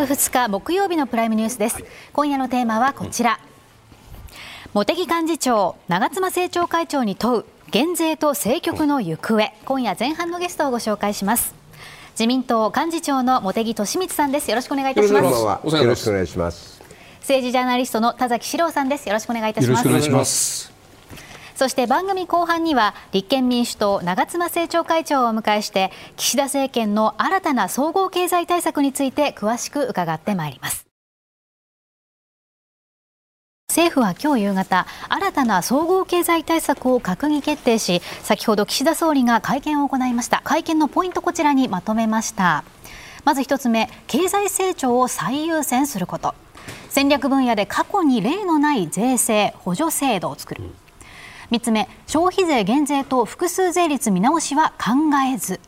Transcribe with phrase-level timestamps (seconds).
[0.00, 3.38] 11月2日木曜日のプライムニュースです、はい、今夜のテーマはこちら、
[4.72, 9.52] 茂木幹事長長妻政調会長に問う減税と政局の行方。
[9.66, 11.54] 今夜前半のゲストをご紹介します。
[12.12, 14.48] 自民党幹事長の茂木敏光さんです。
[14.50, 15.24] よろしくお願いいたします。
[15.24, 16.80] よろしくお願いします。
[17.20, 19.06] 政治ジャーナリストの田崎史郎さんです。
[19.06, 20.69] よろしくお願いいたします
[21.60, 30.86] そして番組後半には立憲民主党長妻政調会長をお迎えして岸田政権の新たな総合経済対策について詳しく伺ってまいります。
[33.68, 40.40] 政府は今日夕方新たな総合経済対策を閣議決定し先ほど岸田総理が会見を行いました。
[40.42, 42.64] 会見のポイントこちらにまとめました。
[43.26, 46.34] まず一つ目経済成長を最優先すること。
[46.88, 50.62] 戦略分野で過去に例のない税制補助制度を作る。
[51.50, 54.94] 3つ目消費税減税と複数税率見直しは考
[55.32, 55.60] えず。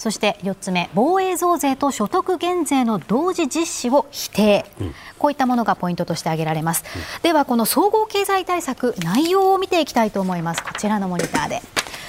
[0.00, 10.64] そして4つ目防衛増税と所得減税の同時実施を否定、うん、こういったものがポイントとして挙げられます、うん、ではこの総合経済対策内容を見ていきたいと思います。
[10.64, 11.60] こちらのモニターで。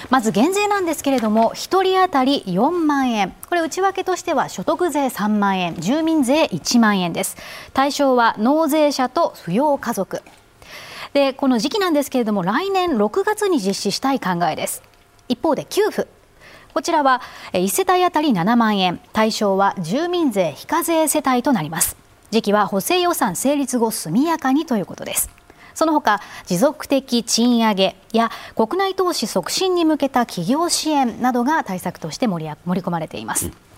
[0.10, 3.34] まず減税なんですけれども1人当たり4万円。
[3.50, 7.36] これ内訳としては所得税3万円住民税1万円です。
[7.74, 10.22] 対象は納税者と扶養家族
[11.14, 14.82] でこの時期なんですけれども来年6月に実施したい考えです。
[15.28, 16.08] 一方で給付。
[16.74, 19.02] こちらは1世帯当たり7万円。
[19.12, 21.98] 対象は住民税非課税世帯となります。
[22.32, 25.30] 時期は補正予算成立後速やかにということです。
[25.74, 32.52] その他持続的賃上げや国内投資促進に向けた企業支援などが対策として盛り
[32.82, 33.71] 込まれています、うん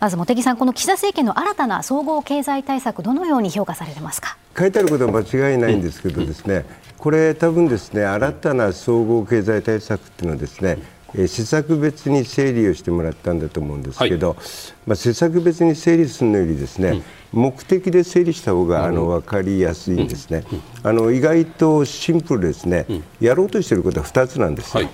[0.00, 4.36] まず茂木さん、この岸田政権の新たな総合経済対策、どのように評価されてますか？
[4.58, 6.64] 書いてあることは間違いないんですけど、ですね、
[6.98, 10.78] これ、多分ですね、新たな総合経済対策っていうのはですね、
[11.14, 14.38] え施策別に整理をしてもらったんだと思うんですけど、はい、
[14.86, 17.02] まあ、施策別に整理するのよりですね、
[17.34, 24.92] うん、目的で整理した方があの分かりやすいんですね、うん、あの意外とシンプルですね、うん、やろうとしていることは2つなんですよ、はい、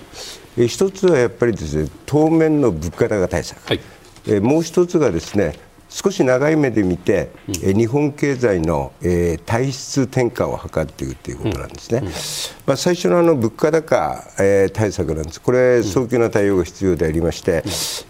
[0.57, 3.79] え1つはやっぱりですね当面の物価高対策、はい
[4.29, 5.55] えもう一つがですね
[5.89, 12.07] 少し長い目で見て、うん、日本経済の、えー、体質転換を図っていくということなんですね、うん。
[12.07, 12.13] うん、
[12.67, 17.63] まあ、最初のあの物価高、えー、対策なんです、これ、早急な対応が必要でありまして、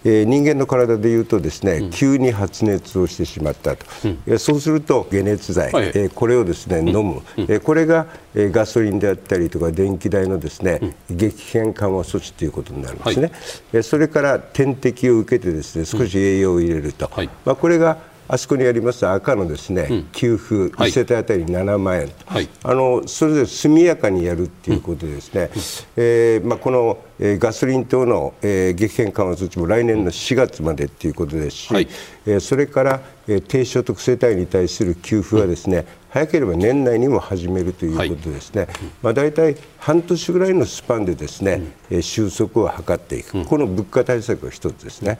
[0.04, 3.86] えー、人間の体でいうと、ですね急に発熱をしてしまったと、
[4.26, 13.32] うん、そうすると解熱剤、はい、えー、これをですね飲む、えー、これが、えー、ガソリンであったりとか、電気代のですね、激変緩和措置ということになるんですね、
[13.72, 17.10] はい、それから点滴を受けて、ですね少し栄養を入れると。
[17.12, 25.50] はい、まあこれがあそこにあります赤のですね、うん、給付、1世帯当たり7万円、はい、あのそれぞれ速やかにやるということでですね、うん、
[25.96, 31.88] えー、まあ、この、えー、ガソリン等の、えー、激変緩和措置も来年の4月までということですし、はい、
[32.24, 38.70] えー、それから、えー、低所得世帯に対する給付はですね、早ければ年内にも始めるということですね、はい、
[39.02, 45.18] まあ、大体半年ぐらいのスパンでですね、うん、収束を図っていく、この物価対策が一つですね。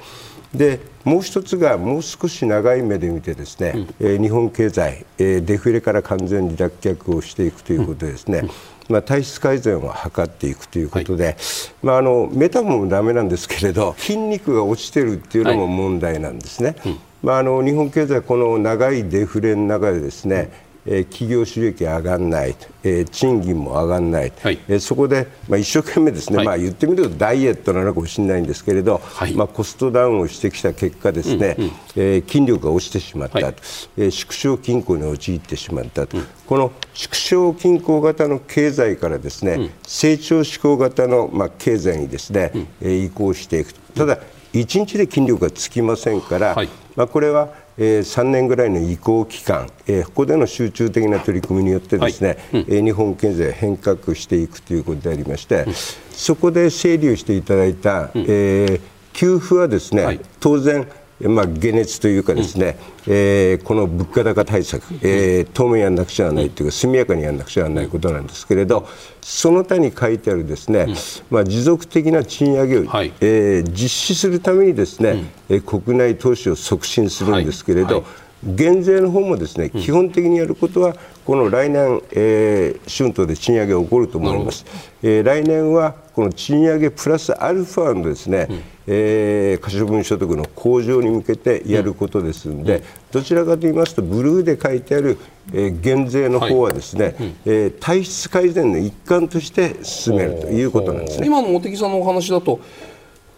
[0.54, 8.50] でもう一つがもう少し長い目で見てですね、うん、えー、日本経済、えー、デフレから完全に脱却をしていくということでですね、うん、
[8.88, 11.36] まあ、体質改善を図っていくということで、はい、
[11.82, 16.74] まあ、あのメタボもだめなんですけれど 筋肉が落ちてるっていうのも問題なんですね。
[16.80, 20.50] はい、まあ、あの日本経済この長いデフレの中でですね、
[20.86, 33.54] え企業収益上がらない、え賃金も上がらない、はい、えそこで、まあ、一生懸命ですね、はい、まあ、言ってみるとダイエットなのかもしれないんですけれど、はい、まあ、コストダウンをしてきた結果ですね、うんうん、えー、筋力が落ちてしまったと、はい、
[33.98, 43.74] えー、縮小均衡に陥ってしまったと、うん、この縮小均衡型の経済からですね、うん、成長志向型の、まあ、経済にですね、うん、えー、移行していく。
[43.74, 43.80] と。
[43.94, 44.18] ただ
[44.52, 46.56] 1日で筋力がつきませんから、
[46.96, 52.62] まあ、これはえー、3年ぐらいの移行期間、えー、ここでの集中的な取り組みによってですね、はい。
[52.62, 55.74] うん、日本経済を変革していくということでありまして、うん、
[56.12, 58.80] そこで整理をしていただいた、うん、えー、
[59.12, 60.86] 給付はですね、はい、当然
[61.28, 68.88] まあ、解熱というかですね、うん、えー、この物価高対策、えー、当面やらなくちゃならないというか速やかにやらなくちゃならないことなんですけれど
[69.20, 70.94] その他に書いてあるですね、うん、
[71.30, 77.94] まあ、持続的な賃上げを、はい、えー、実施するためにですね、うん、国内投資を促進するんですけれど、はい。
[77.96, 78.04] はい
[78.42, 80.96] 減税の方もですね、基本的にやることは、
[81.26, 84.64] この来年、えー、春闘で賃上げが起こると思います。
[85.02, 92.82] えー、来年はこの賃上げプラスアルファのですね、うん、えー、可処分所得の向上に向けてやることですので、うん、
[93.12, 95.16] どちらかと言いますとブルーで書いてある、
[95.52, 101.26] えー、減税の方はですね、はいうん、えー、体質改善の一環として進めるということなんですね。
[101.28, 102.58] 今の茂木さんのお話だと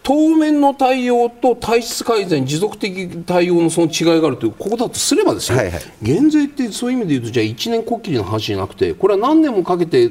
[0.03, 10.09] 当面の対応と体質改善、持続的対応のその違いがあるという、ここだとすればですよ、はいはい、減税ってそういう意味で言うと、じゃあ1年こっきりの話じゃなくて、これは何年もかけて、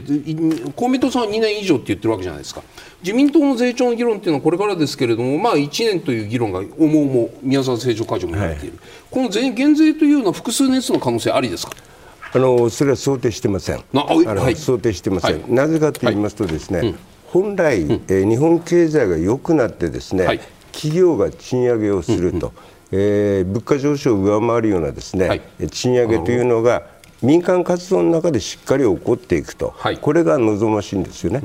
[0.75, 2.63] 公明党さんは2年以上って言ってるわけじゃないですか。
[3.03, 6.69] 自民党の税調の議論っていうのはこれからですけれども、まあ、1年という議論が思
[7.03, 11.73] うも宮沢政調会長も言われている、はい、この減税というのは複数年数の可能性ありですか？
[12.33, 13.85] あのそれは想定してません。
[13.93, 16.89] あはい、想定してません、はい、なぜかと言いますとですね、はい。
[16.89, 16.99] うん
[17.33, 20.41] 本来、うん、えー、日本経済が良くなってですね、はい、
[20.71, 22.53] 企業が賃上げをすると、う
[22.93, 26.83] えー、物価上昇を上回るようなですね、はい、賃上げというのが
[27.23, 31.41] 民間活動の中でしっかり起こっていくと、はい、これが望ましいんですよね、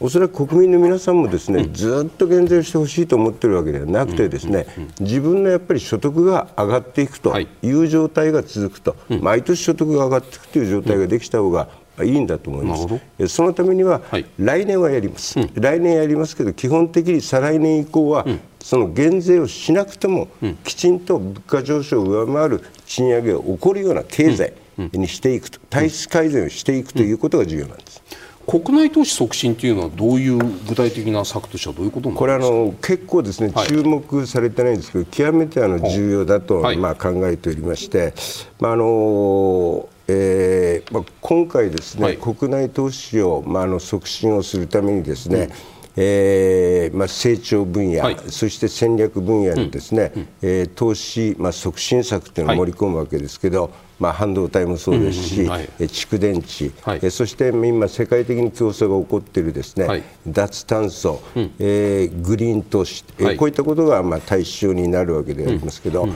[0.00, 4.66] おそらく国民の皆さんもですね、うん、ずっと減税してほしいと思ってるわけではなくて、ですね、
[4.98, 7.46] 自分のやっぱり所得が上がっていくとい。
[7.70, 11.68] う状態が続くと、毎年所得が上がっていくという状態ができた方が
[12.04, 13.28] いいんだと思います。
[13.28, 24.52] そのためには、はい、来年はやります、うん、来年やりますけど、基本的に再来年以降は、うん、その減税をしなくても、うん、きちんと物価上昇を上回る賃上げが起こるような経済
[24.92, 28.02] にしていくと、体質改善をしていくということが重要なんです。
[28.48, 38.14] 国内投資促進というのはどういう具体的な策としてはどういうことこれあの結構ですね、はい、注目されてないんですけど極めてあの重要だと、はい、まあ考えておりまして、
[38.58, 45.52] まああのえーまあ、今回ですね、はい、国内投資を、まあ、あの促進をするためにですね、うん。
[46.00, 66.08] えーまあ、成長分野、はい、そして戦略分野にですね、うん、えー、投資、まあ、促進策というのを盛り込むわけですけど、はい、まあ、半導体もそうですし、うんはい、蓄電池、はい、えそして今、世界的に競争が起こっているですね、はい、脱炭素、うん、えー、グリーン投資、えー、こういったことがまあ対象になるわけでありますけど、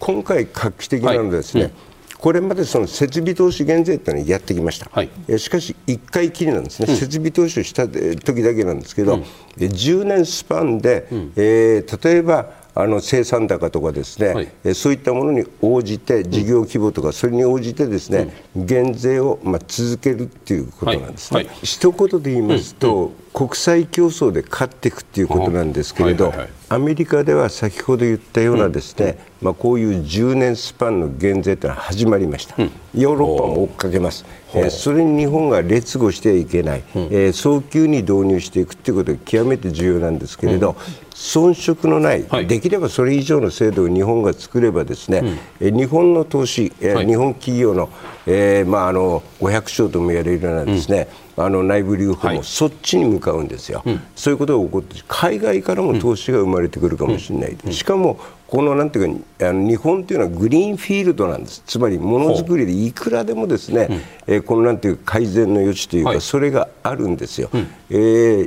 [0.00, 1.72] 今回、画期的なのはですね、
[2.20, 9.22] これまでその設備投資減税というのをやってきました、はい、しかし1回きりなんですね、うん、設備投資をした時だけなんですけど、うん、
[9.56, 21.38] 10年スパンで、うん、えー、例えばあの生産高とかですね、はい、そういったものに応じて事業規模とかそれに応じてですね、減税をまあ続けるっていうことなんですね。
[21.38, 21.46] はい。
[21.46, 26.32] はい、一言で言いますと、国際競争で勝っていくっていうことなんですけれど、
[26.72, 34.24] アメリカでは先ほど言ったようなですね、うん、まあ、こういう10年スパンの減税というのは始まりました、うん、ヨーロッパも追っかけます、
[34.54, 40.76] えー、それに日本が劣後してはいけない、うん、えー、早急に導入していくということが極めて重要なんですけれど、
[41.10, 47.90] 遜色のない、はい、できればそれ以上の制度を日本が作ればですね、うん、日本の投資、えーはい、日本企業の,、
[48.26, 51.08] えーまあ、あの500兆とも言われるようなですね、
[51.44, 61.62] あの内部留保もそっちに向かうんですよ、はい、そういうことが起こって海外からも投資が生まれてくるかもしれない、しかもこのなんていうかあの日本というのはグリーンフィールドなんです。
[61.66, 63.94] つまりものづくりでいくらでもですね、う。
[63.94, 67.60] ん、えー、このなんていう改善の余地というか、はい、それがあるんですよ、うん、
[67.90, 67.94] え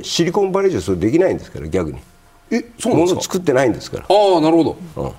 [0.00, 1.98] ー、シリコンバレーじゃそれできないんですから逆に。
[2.50, 3.20] えそうなんですか？
[3.22, 4.04] 作ってないんですから。
[4.08, 5.12] ああなるほど、うん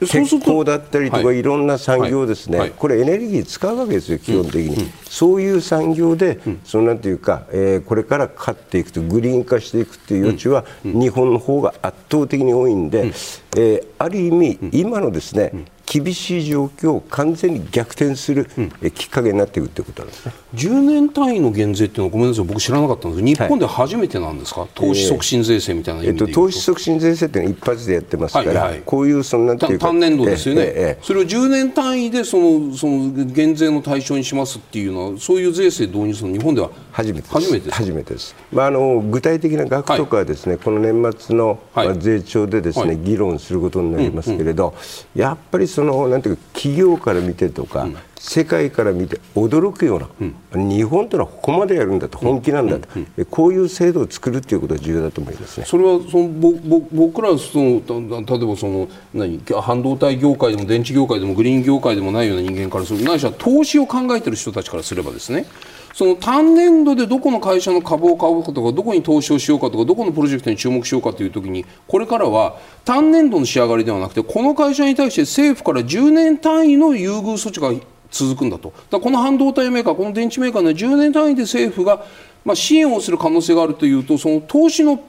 [0.00, 13.12] 鉄鋼だったりとか、い、ろんな産業ですね、これエネルギー使うわけですよ、基本的に、うん、そういう産業で、うん、そのなんていうか、えー、これから勝っていくとグリーン化していくという余地は、日本の方が圧倒的に多いんで、
[13.56, 15.52] えー、ある意味、今のですね、
[15.86, 20.32] 厳しい状況を完全に逆転する、うん、きっかけになっていくということなんですね。
[20.54, 23.24] 10年単位の減税っていうのはごめんなさい僕知らなかったんです。
[23.24, 50.08] 日本で初めてなんですか、はい、投資促進税制みたいな意味で、えー、投資促進税制っていうのは一発でやってますから、はいはい、こういうそんなていう単年度ですよね、えー、それを10年単位でそのその減税の対象にしますっていうのはそういう税制導入するの日本では初めて初めて初めてです、まあ、あの具体的な額とかはですね、はい、この年末の、まあ、税調でですね、議論することになりますけれど、うんうん、やっぱりそのなんていうか企業から見てとか、うん、世界から見て驚くような、
[50.54, 55.66] うん、日本というのはここまでやるんだと本気なんだと、うん、こういう制度を作るということが重要だと思いますね。
[55.66, 57.82] それはそのぼぼ僕らその
[58.26, 65.46] 例えばその何半導体業界でも電池業界でもグリーン業界でもないような人間からするないしは投資を考えている人たちからすればですね
[65.94, 77.70] その単年度でどこの会社の株を買うかとかどこに投資をしようかとかどこのプロジェクトに注目しようかというときにこれからは単年度の仕上がりではなくてこの会社に対して政府から10年単位の優遇措置が
[78.10, 82.04] 続くんだとだこの半導体メーカーこの電池メーカーの10年単位で政府が、
[82.44, 85.00] まあ、支援をする可能性があるというとその投資の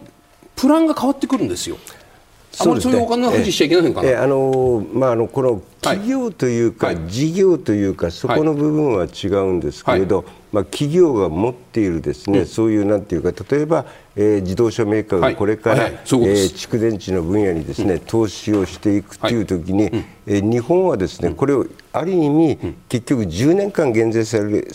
[0.55, 1.77] プランが変わってくるんですよ。
[2.59, 4.09] あまりそういうお金の話しちゃいけないのかな？
[4.09, 13.85] えー、あのまああのこの企業というか、はい、事業というかそこの部分は違うんですけれど、はい、まあ企業が持っているですね、うん、そういうなんていうか例えば、
[14.15, 22.57] えー、自動車メーカーがこれから、はい、えー、蓄電池の分野にですね、うん、投資をしていくというときに、うん、えー、日本はですねこれをある意味、
[22.89, 24.67] 結局10年間減税される、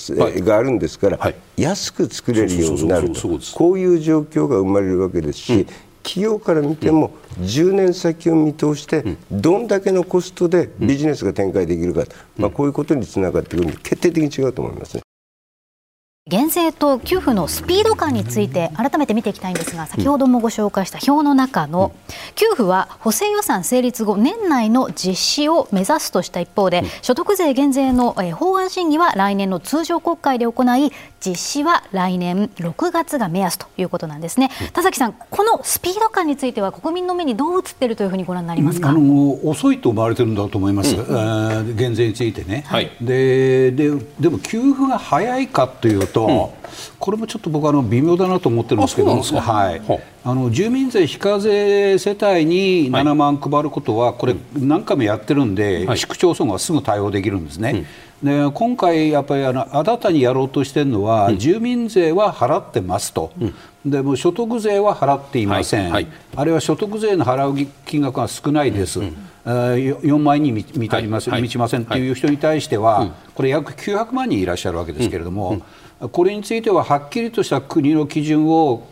[0.42, 3.38] があるんですから、安く作れるようになると。
[3.54, 5.66] こういう状況が生まれるわけですし、
[6.02, 12.04] 企業から見ても10年先を見通してどんだけのコストでビジネスが展開できるか、
[12.36, 15.02] まあ、こういうことにつながってくるので決定的に違うと思いますね。
[16.30, 21.92] 減税と給付のスピード感について改めて見ていきたいんですが先ほどもご紹介した表の中の
[22.36, 34.50] 給付は補正予算成立後年内の実施を目指すとした一方で所得税減税の法案審議は来年の通常国会で行い実施は来年6月が目安ということなんですね。
[34.72, 38.88] 田崎さんこのスピード感については国民の目にどう映っているというふうにご覧になりますか？
[38.88, 49.82] あの遅いと思われてるんだと思います、うん、減税についてね、はい、でででも給付が早いかというとと、うん、これもちょっと僕あの微妙だなと思ってるんですけどはい、
[50.24, 57.86] あの住民税非課税世帯に7万配ることは、これ、何回もやってるんで、市区町村がすぐ対応できるんですね。
[58.22, 63.32] で今回、やっぱりあの新たにやろうとしてるのは、住民税は払ってますと、
[63.84, 65.92] でも所得税は払っていません、はい。
[65.92, 75.62] はい、あるいは所得税の払う金額が少ないです、うん、4万円に満たりません、はい、満ちませんという人に対しては、これ、約900万人いらっしゃるわけですけれども、
[76.08, 78.86] これについてははっきりとした国の基準を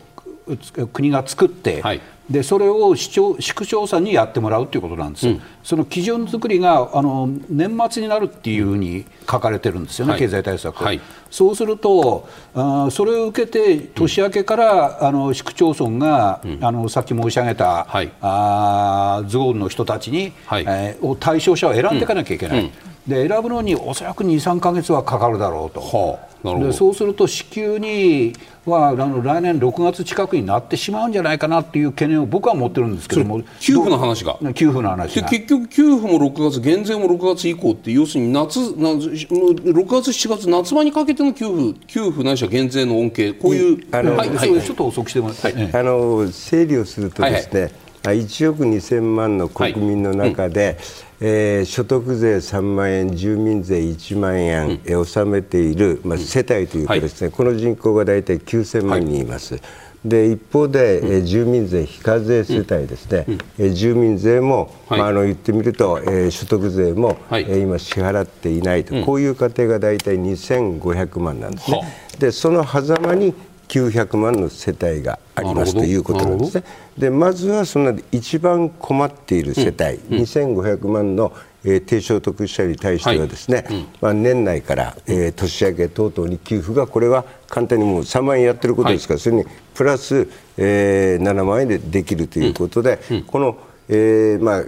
[0.93, 20.65] 国が作って、はい、でそれを市長市区町村にやってもらうということなんです、うん、その基準作りがあの年末になるっていうふうに書かれてるんですよね、はい、経済対策、はい、そうするとあそれを受けて年明けから、うん、あの市区町村が、うん、あのさっき申し上げた、はい、あゾーンの人たちに、はい。
[20.67, 22.71] えー、対象者を選んでいかなきゃいけない。
[23.07, 28.33] で選ぶのにおそらく2、3か月はかかるだろうと、はあ、でそうすると支給に
[28.65, 33.41] はあの来年6月近くになってしまうんじゃないかなっていう懸念を僕は持ってるんですけども。
[33.59, 34.37] 給付の話が。
[34.53, 43.33] 給付の話結局給付も6月減税も6月以降って要するに夏な6月7月夏場にかけての給付給付ないしは減税の恩恵。
[43.33, 50.73] こういうあの、はいはい、ちょっと遅くしてもらって、はい、あの整理をするとですね、はいはい、1億2000万の国民の中で、はい。
[50.73, 59.55] うんえー、所得税3万円、住民税1万円、うん、納めている、まあ、世帯というかですね、はい、この人口が大体9000万人います。
[59.55, 59.63] はい
[60.05, 63.25] で一方で、うん、住民税非課税世帯ですね、
[63.59, 71.81] うん、住民税も、はい、まあ、あの言ってみると、えー、所得税も、はい、えー、今支払っていないと、うん、こういう家庭が大体2500万なんですね。
[72.17, 73.33] でその狭間に
[73.69, 76.63] 900万の世帯がありますということなんですね。
[76.97, 81.31] でまずはその一番困っている世帯、うん、2500万の、
[81.63, 89.45] えー、低所得者に対してはですね、はいうん、まあ、年内から、えー、年明け等々に給付がこれは簡単にもう3万円やってることですから、はい、それに
[89.75, 93.57] プラス、えー、7万円でできるということで、うん、この、
[93.87, 94.63] えーまあ、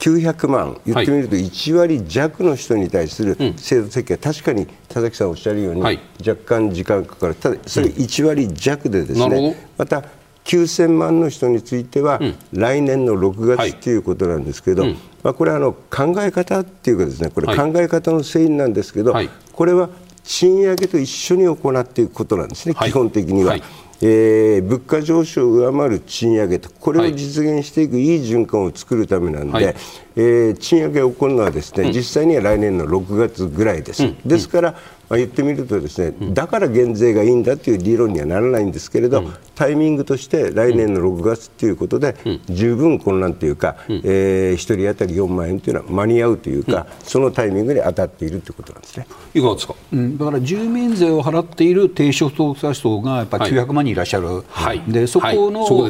[0.00, 4.14] 900万、言ってみると1割弱の人に対する制度設計。
[4.14, 5.82] は確かに田崎さんおっしゃるように
[6.26, 10.02] 若干時間かかる、ただそれ1割弱でですね、また
[10.44, 12.18] 9000万の人については
[12.52, 13.96] 来年の6月とい。
[13.96, 14.86] うことなんですけど、
[15.22, 19.14] まあ、これはあの考え方っていうかですねこれ考え方のせいなんですけど、
[19.52, 19.90] これは
[20.30, 23.56] 賃上げと一緒に行っていくことなんですね、基本的には。
[24.02, 29.74] えー、物価上昇を上回る賃上げと、これを実現していくいい循環を作るためなんで、はい、
[30.16, 34.04] えー、賃上げを行うのはですね、うん、実際には来年の6月ぐらいです。
[34.04, 34.74] うん、ですから、
[35.10, 39.24] まあ、言ってみるとですね、うん、だから減税がいいんだという理論にはならないんですけれど、
[39.56, 42.14] タイミングとして来年の6月ということで、
[42.48, 49.06] 十分このなんていうか、うん、えー、1人当たり4万円というのは間に合うというか、そのタイミングに当たっているということなんですね。
[49.34, 55.88] いかがですか、うん、だから住民税を払っている低所得者層がやっぱり900万人いらっしゃる、はい、でそこの、は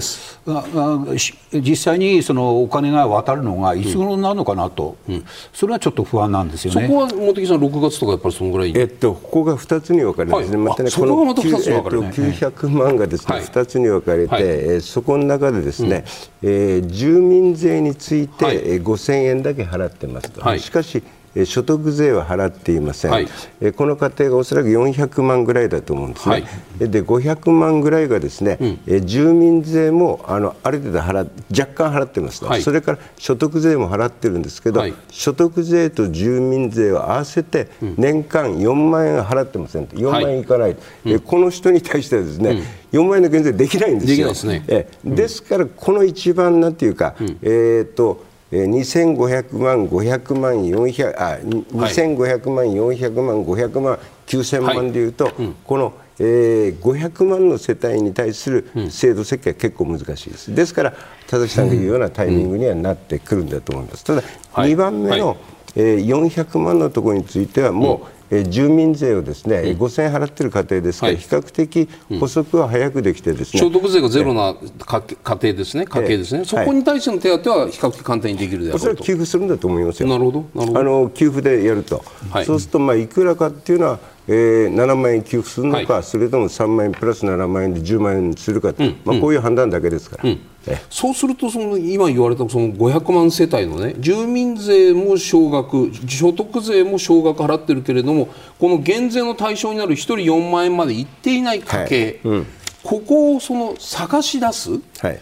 [1.15, 6.87] い、そ実際にそのお金が渡るのがいつ頃になるのかなと、うん、それはちょっと不安なんですよね。
[6.87, 16.05] そこは茂木さん6月とかやっぱりそのぐらい、えっと、ここが2つに分かれますね、はい、またねこの、ま、900万がですね、はい、2つに分かれて、はい、えー、そこの中でですね、
[16.43, 20.59] うん、えー、住民税について、はい、5000円だけ払ってますと。
[20.59, 21.03] しかし
[21.45, 23.29] 所得税は払っていません、はい、
[23.77, 26.45] この家庭がおそらく400万ぐらいだと思うんですね、
[26.79, 39.97] はい、で500万ぐらいがですね、うん、住民税もあのある程度払若干払ってます、はい、それから所得税も払ってるんですけど、所得税と住民税を合わせて年間4万円払ってませんと。
[39.97, 44.29] 4万円いかない、うん、この人に対してはですね、うん、4万円の減税できないんですよ。
[44.29, 60.55] ですね、えですからこの一番なんていうか、えっ、と2500万、500万、400あ2500万、400万、500万、9000万でいうと、はいうん、この、えー、500万の世帯に対する制度設計は結構難しいです。
[60.55, 60.95] ですから
[61.29, 64.05] 田崎さんが言うようなタイミングにはなってくるんだと思います。
[64.05, 64.23] ただ、
[64.55, 65.39] 2番目の、はい、
[65.77, 78.79] えー、400万のところについてはもう、え住民税をですね、うん、5000円払ってる家庭ですから、はい、比較的補足は早くできてですね、所得税がゼロな家家庭ですね、家計ですね、そこに対しての手当は比較的簡単にできるであろうと。
[78.79, 80.09] それは給付するんだと思いますよ。
[80.09, 80.81] なるほど、なるほど。
[80.81, 83.99] あの給付でやると、はい、そうするとまあいくらかっていうのは。
[84.29, 90.31] えー、7万円給付するのか、はい、それとも3万円プラス7万円で10万円するか、うん、まあ、こういう判断だけですから。
[90.31, 90.41] うん
[90.91, 102.37] そうするとその今言われたその500万世帯のね住民税も少額所得税も少額払ってるけれどもこの減税の対象になる1人4万円までいっていない家計、はい。
[102.37, 102.47] うん、
[102.83, 105.21] ここをその探し出す、はい、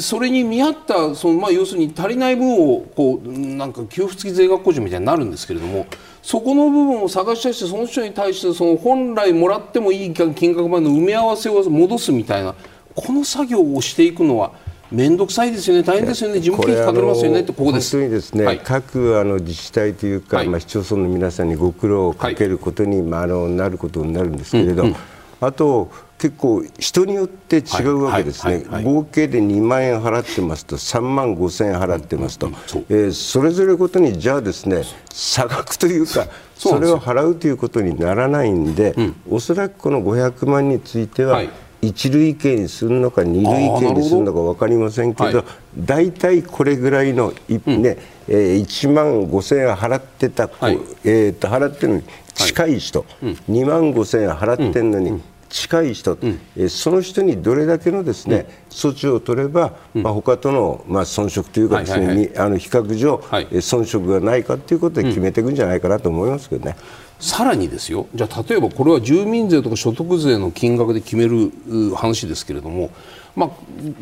[0.00, 5.86] それに見合ったその、まあ、要するに足りない分をこうなんか給付付き税額控除みたいになるんですけれども
[6.22, 12.54] そこの部分を探し出してその人に対してその本来もらってもいい金額までの埋め合わせを戻すみたいな
[12.96, 14.52] この作業をしていくのは
[14.90, 17.40] 面倒くさいですよね、大変ですよね、事務経費かかりますよね。
[17.40, 17.96] って、ここです。
[17.96, 24.96] 本当にですね、はい、各あの自治体というか、はい、まあ、市町村の皆さんにご苦労をかけることに、はい、まあ、あのなることになるんですけれど、うんうん、
[25.40, 32.52] あと、結構、人によって違うわけですね、合計で2万円払ってますと、3万5千円払ってますと、うん。
[32.52, 32.56] う。
[32.56, 41.42] ん、そえー、それぞれごとに、じゃあですね、差額というか、それを払うということにならないんで、うん、おそらくこの500万については、
[41.86, 45.44] 一類型にするのか二類型にするのか分かりませんけど
[45.78, 47.86] 大体、これぐらいの、ねうん。
[47.86, 60.02] えー、1万5000円払ってた、はい、えー、と払ってるのに近い人、はいうん、2万5000円払ってるのに、近い人、うん、えその人にどれだけのですね、うん、措置を取れば、うん。
[60.02, 66.76] まあ、他との、まあ、遜色というかですね、はいはいはい、あの比較上、はい、遜色がないかということで決めていくんじゃないかなと思いますけどね。
[67.18, 68.06] さらにですよ。
[68.14, 71.50] じゃあ例えばこれは住民税とか所得税の金額で決める
[71.94, 72.90] 話ですけれども、
[73.34, 73.50] まあ、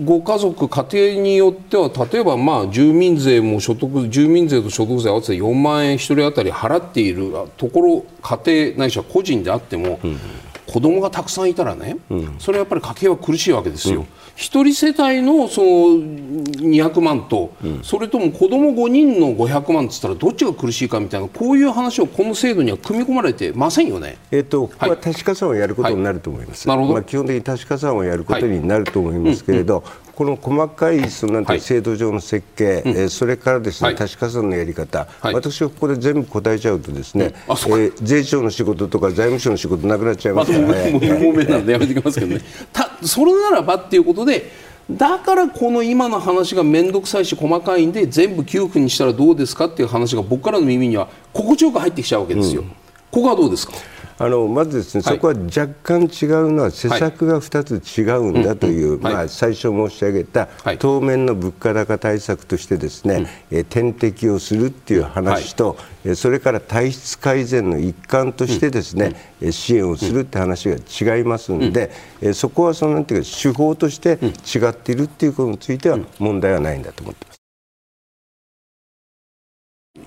[0.05, 10.19] ご家族、家庭によっては例えばまあ住民税も所得住民税と所得税合わせて4万円1人当たり払っているところ家庭ないしは個人であっても、うん、
[10.67, 14.01] 子供がたくさんいたらね、うん、それはやっぱり家計は苦しいわけですよ。
[14.01, 14.07] うん。
[14.07, 24.17] 1人世帯のその200万と、うん、それとも子供5人の500万っつったらどっちが苦しいかみたいなこういう話をこの制度には組み込まれてませんよね。
[24.31, 26.69] えっ、とここは確か算をやることになると思います。
[26.69, 26.79] はい。
[26.79, 29.89] はい、まあ基本的に確か算をやることになると思いますけれど、はいうん。
[29.89, 40.53] うんこの細かいそのなんて制度上の設計、はい、えー、それからですね、はい、確か算のやり方、はい、私がここで全部答えちゃうとですね、うん、えー、税調の仕事とか財務省の仕事なくなっちゃいます。
[40.61, 42.41] もう面なのでやめてきますけどね。
[42.73, 44.65] たそれならばっていうことで。
[44.91, 52.61] だからこの今の話が面倒くさいし細かいんで全部給付にしたらどうですかっていう話が僕からの耳には心地よく入ってきちゃうわけですよ。
[52.61, 52.69] うん、
[53.11, 53.73] ここはどうですか
[54.17, 60.49] あのまずですね、はい、そこは若干違うのは施策が2つ違うんだという、まあ、最初申し上げた、
[60.79, 70.77] 当面の物価高対策としてですね、うん、点滴をするっていう話と、はい、それから体質改善の一環としてですね、うん、支援をするって話が
[71.17, 71.91] 違いますので、
[72.23, 77.41] うん、そこはそのなんていうか手法として違っているっていうことについては問題はないんだと思ってます。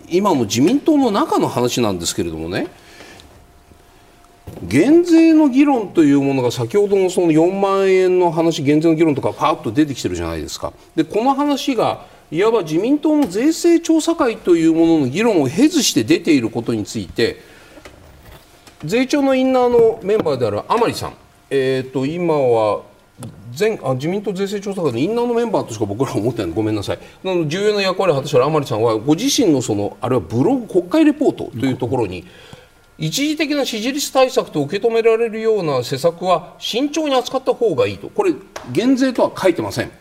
[0.09, 2.67] 今の自民党の中の話なんですけれどもね
[4.63, 10.73] 減税の議論というものが先ほどのその4万円の話減税の議論とかパーッと出てきてるじゃないですか。
[10.95, 17.37] でこの話がいわば自民党の税制調査会というものの議論を経ずして出ていることについて
[18.83, 21.13] 税調のインナーのメンバーである甘利さん、
[21.49, 22.81] えー、と今は
[23.57, 26.47] 前あ自民党税制調査会のインナーのメンバーとしか僕らは思ってない。
[26.47, 26.99] のごめんなさい。
[27.23, 32.27] なの重要な役割を果たしている甘利さんはご自身のそのあるいはブログ国会レポートというところに、うん
[32.99, 38.09] 一時的な支持率対策と受け止められるような施策は慎重に扱った方がいいと。
[38.09, 38.33] これ
[38.71, 39.91] 減税とは書いてません。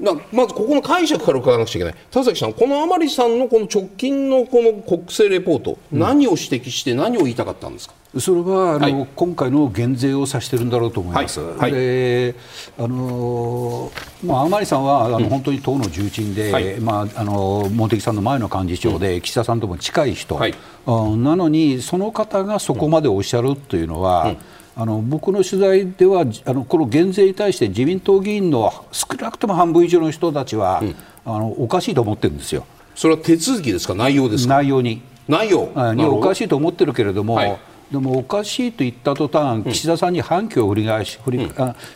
[0.00, 1.94] まずここの解釈から伺わなくちゃいけない。
[2.10, 7.94] 田崎さんこの甘利さんのこの直近のこの国政レポート、うん、何を指摘して何を言いたかったんですか？
[8.18, 11.40] それはあの、はい、今回の減税を指してるんだろうと思います。
[11.40, 11.58] はい。
[11.58, 12.34] はい、で
[12.78, 13.90] あの
[14.24, 20.40] まあ、甘利さんはあの、うん、本当に党の重鎮で、まあ、あの茂木さんの前の幹事長で、うん、岸田さんとも近い人、
[20.86, 24.36] うん、なのにその方がそこまでおっしゃるというのは、
[24.76, 30.82] あの僕の取材ではあのこの減税に対して自民党議員の少なくとも半分以上の人たちは、
[31.24, 32.64] あのおかしいと思ってるんですよ。
[32.94, 33.94] それは手続きですか？
[33.94, 34.54] 内容ですか？
[34.54, 35.02] 内容に。
[35.28, 35.70] 内容。
[35.94, 37.58] におかしいと思ってるけれども、はい
[37.92, 41.50] でもおかしいと言った途端、岸田さんに反旗を振り返し、振り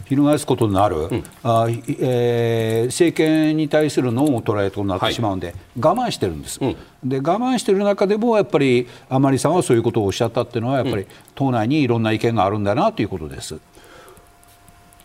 [0.08, 13.58] 翻すことになる、うん、あえー、政権に対するノンを捉えとなってしまうんで、はい、我慢してるんです、うん、で我慢してる中でも、やっぱり甘利さんはそういうことをおっしゃったっていうのは、やっぱり党内にいろんな意見があるんだなということです。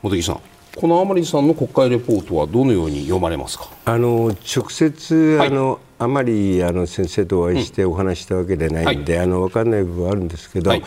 [0.03, 0.39] 茂木さん。
[0.75, 3.69] この甘利さんの国会レポートはどのように読まれますか？
[3.85, 9.19] あの直接、はい、あのあまりあの先生とお会いしてお話したわけではないので、うん。
[9.19, 10.83] はい、あの分かんない部分はあるんですけど、はい、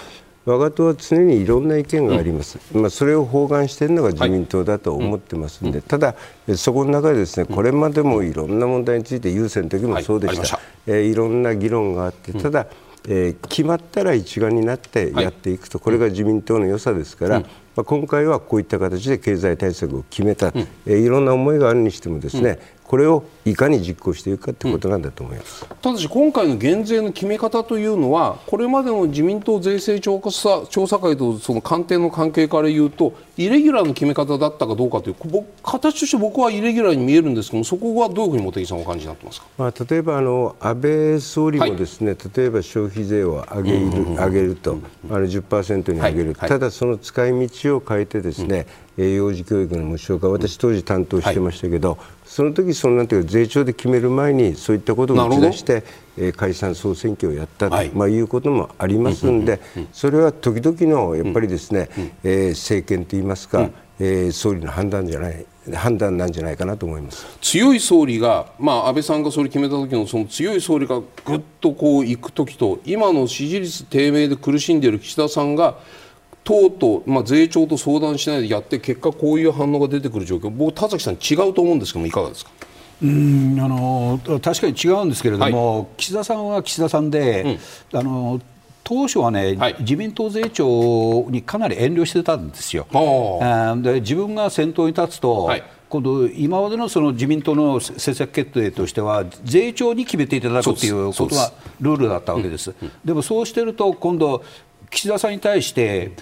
[0.47, 6.15] 我が党は常にいろんな意見があります、うん、まあ、それを包含しているのが自民党だと思ってますので、はい、ただ、
[6.57, 12.69] そこの中でですねこれまでもいろんな問題について、優先の時もそうでした、はい、えー、いろんな議論があって、ただ、
[13.09, 17.47] えー、決まったら一丸になってやっていくと、これが自民党の良さですから、ま
[17.79, 35.17] あ、今回はこういった形で経済対策を決めた、うん、えー、いろんな思いがあるにしてもですね、これをいかに実行していくかということなんだと思います、うん、ただし、今回の減税の決め方というのは、これまでの自民党税制調査調査会とその官邸の関係から言うと、イレギュラーの決め方だったかどうかという、
[35.63, 44.79] 形として僕はイレギュラーに見えるんですけども、そこはどういうふうに茂木さんお感じになってますか、まあ、例えばあの安倍総理もですね、はい、例えば消費税を上げる,、上げると、
[45.09, 53.21] あの10%に上げる、はい、ただその使い道を変えてですね、うん、幼児教育の無償化、私、当時担当してましたけど、その時そのなんてい。
[53.21, 55.85] うか税調で決める前にそういったことを打ち出して、
[56.17, 57.91] えー、解散総選挙をやったと、はい。
[57.93, 59.61] まあ、いうこともありますので、
[59.93, 61.91] それは時々のやっぱりですね、
[62.25, 63.69] えー、政権といいますか、
[64.01, 65.45] えー、総理の判断じゃない
[65.75, 67.27] 判断なんじゃないかなと思います。
[67.43, 75.75] 強い総理が、まあ、安倍さんが総理決めた時のその強い総理がぐっとこういく時と今の支持率低迷で苦しんでいる岸田さんが
[76.45, 80.49] 党と、まあ、税調と相談しないでやって結果こういう反応が出てくる状況。
[80.51, 82.51] 僕田崎さん違うと思うんですけどもいかがですか？
[83.03, 87.59] うんあの確かに違うんですけれども、はい、岸田さんは岸田さんで、
[87.93, 88.41] うん、あの
[88.85, 92.87] 当初はね、はい、自民党税調にかなり遠慮してたんですよ。
[93.83, 95.63] で自分が先頭に立つと、はい。
[95.89, 102.75] 今度、今までのその自民党の政策決定としては、税調に決めていただくということがルールだったわけです。
[103.05, 104.43] でもそうしてると、今度、
[104.91, 106.13] 岸田さんに対して、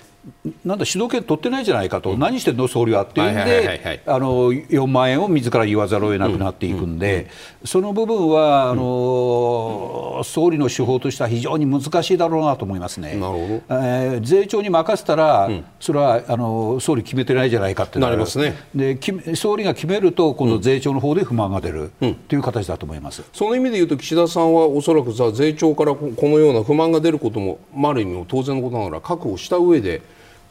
[0.65, 7.29] なんだ主導権取ってないじゃないかと、うん、何してんの、総理はっていうんで、4万円を自ら言わざるを得なくなっていくんで、
[7.65, 13.15] その部分はあの、総理の手法としては非常に難しいだろうなと思いますね。
[13.15, 13.77] なるほど。
[13.77, 18.55] えー、税調に任せたら、それはあの総理決めてないじゃないかってなりますね。
[18.75, 18.99] で
[19.35, 21.91] 総理が決めると、今度、税調の方で不満が出る
[22.29, 30.03] という形だと思います、その意味でいうと、岸田さんはおそらくさ税調からこのような不満が出ることも、ある意味、当然のことながら、確保した上で、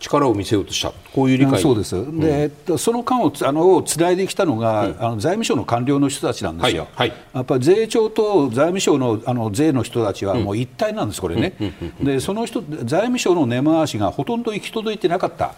[0.04, 1.62] 力を見せようとした、こういう理解。
[1.62, 7.10] そうです、うん、でその間をあのつないできたのが、うん、あの財務省の官僚の人たちなんですよ、はい。
[7.10, 11.54] はい、やっぱり税調と財務省のあの税の人たちはもう一体なんです、これね、
[12.02, 15.56] でその人財務省の根回しがほとんど行き届いてなかった。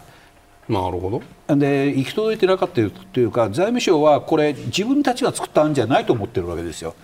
[0.68, 1.56] なるほど。
[1.56, 6.94] で行き届いてなかったというか財務省はこれ自分たちが作ったんじゃないと思ってるわけですよ。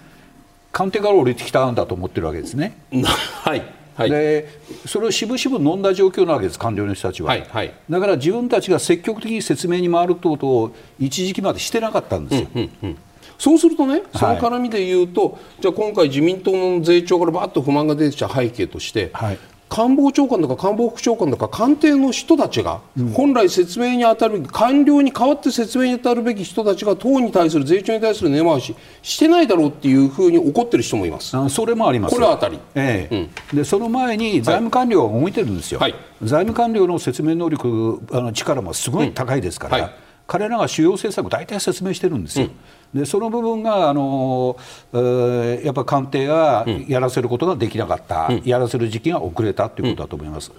[0.73, 2.79] 官邸から降りてきたんだと思ってるわけですね。
[3.43, 4.49] はいはい、で
[4.87, 12.49] それをしぶしぶ飲んだ状況なわけです、官僚の人たちは、はいはい、だから自分たちが積極的に説明に回るということを一時期までしてなかったんですよ。
[12.55, 12.99] うんうんうん。
[13.39, 19.39] そうするとね、その絡みで言うと、はい、じゃあ今回、自民党の税調からばっと不満が出てきた背景として、はい、
[19.73, 22.83] 官房長官とか官房副長官とか官邸の人たちが
[23.15, 31.35] 本来説明に当たる官僚に代わって説明に当たるべき人たちが党に対する税調に対する根回ししてないだろうっていうふうに怒ってる人もいます。
[31.35, 32.15] あそれもあります。
[32.15, 33.31] これは当たり、ええ。
[33.53, 39.93] うん、でその前に財務官僚が動いてるんですよ、はい、財務官僚の説明能力あの力もすごい高いですから、うんはい、
[40.27, 42.45] 彼らが主要政策を大体説明してるんですよ。
[42.45, 42.53] うん
[42.95, 44.57] でその部分があの、
[44.93, 50.53] えー、やっぱ官邸がやらせることができなかった、うん、やらせる時期が遅れたということだと思います。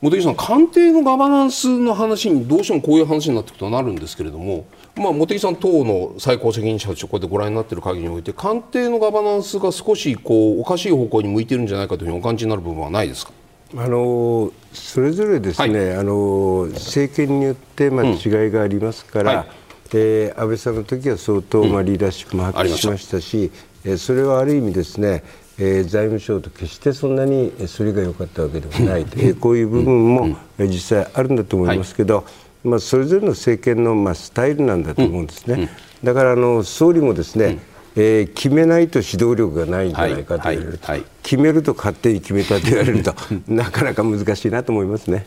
[0.00, 4.66] 茂木さん、官邸のガバナンスの話にどうしてもこういう話になっていくとなるんですけれども、
[4.96, 13.32] まあ、茂木さん、党の最高責任者としてこうやってご覧になっている限りにおいて、官邸のガバナンスが少しこうおかしい方向に向いているんじゃないかというふうにお感じになる部分はないですか？
[13.76, 23.50] あのそれぞれですね、はい、あの政権によってまあ違いがありますから、うんはいえー、安倍さんの時は相当、まあ、リーダーシップも発揮しましたし、
[23.84, 25.22] うん、えー、それはある意味ですね、
[25.58, 32.22] えー、財務省と決してそんなにそれが良かったわけではないと、えー、こういう部分も、うん、実際あるんだと思いますけど、は
[32.64, 35.70] い、まあ、それぞれの政権の、まあ、スタイルなんだと思うんですね。
[36.02, 37.58] だからあの総理もですね、
[37.96, 41.00] えー、決めないと指導力がないんじゃないかと言われると、はい。
[41.00, 43.14] はい、決めると勝手に決めたと言われると
[43.46, 45.26] なかなか難しいなと思いますね。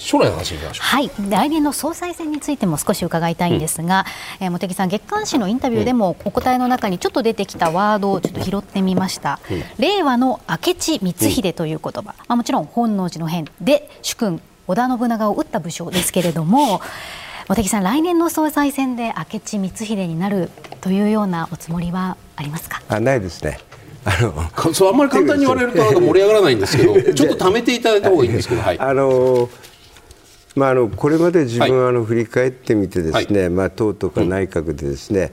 [0.00, 0.86] 将来の話にましょう。
[0.86, 4.06] はい、来年の総裁選についても少し伺いたいんですが、
[4.40, 9.38] うん、えー、茂木さん月刊誌のインタビューでもお答えの中にちょっと出てきたワードをちょっと拾ってみました。
[9.50, 16.80] うん、令和の明智光秀という言葉、まあもちろん本能寺の変で主君織田信長を撃った武将ですけれども。
[17.48, 22.80] 茂木さん、来年の総裁選で明智光秀になるというようなおつもりはありますか？
[22.88, 23.58] あ、ないですね。
[24.04, 29.48] あのそうあんまり簡単に言われるとなんか盛り上がらないんですけど、 ちょっと貯めていただいた方がいいんですけど、はい、あの
[30.56, 35.32] まあ、あのこれまで自分はあの振り返ってみてですね、はい、まあ、党とか内閣でですね、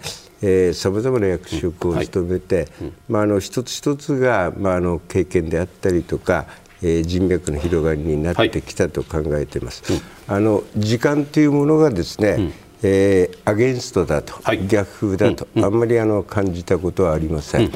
[0.74, 2.68] さまざまな役職を務めて、
[3.10, 6.46] まあ、あの一つ一つが、まあ、あの経験であったりとか、
[6.84, 9.84] えー、人脈の広がりになってきたと考えています。
[10.28, 12.52] あの時間というものがですね、
[12.84, 17.72] えー、アゲンストだと、はい、逆風だと、うん、あんまりあの感じたことはありません、うん、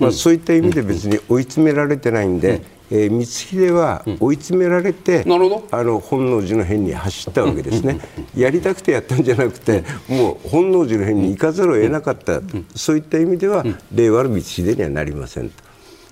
[0.00, 5.32] まあ、そういった意味で別に追い詰められてないんで、うん、えー、光秀は追い詰められて、うん、
[5.70, 8.00] あの本能寺の変に走ったわけですね、
[8.34, 12.40] やりたくてやったんじゃなくて、もう本能寺の変に行かざるを得なかった、
[12.74, 15.66] そういった意味では、令和の光秀にはなりませんと。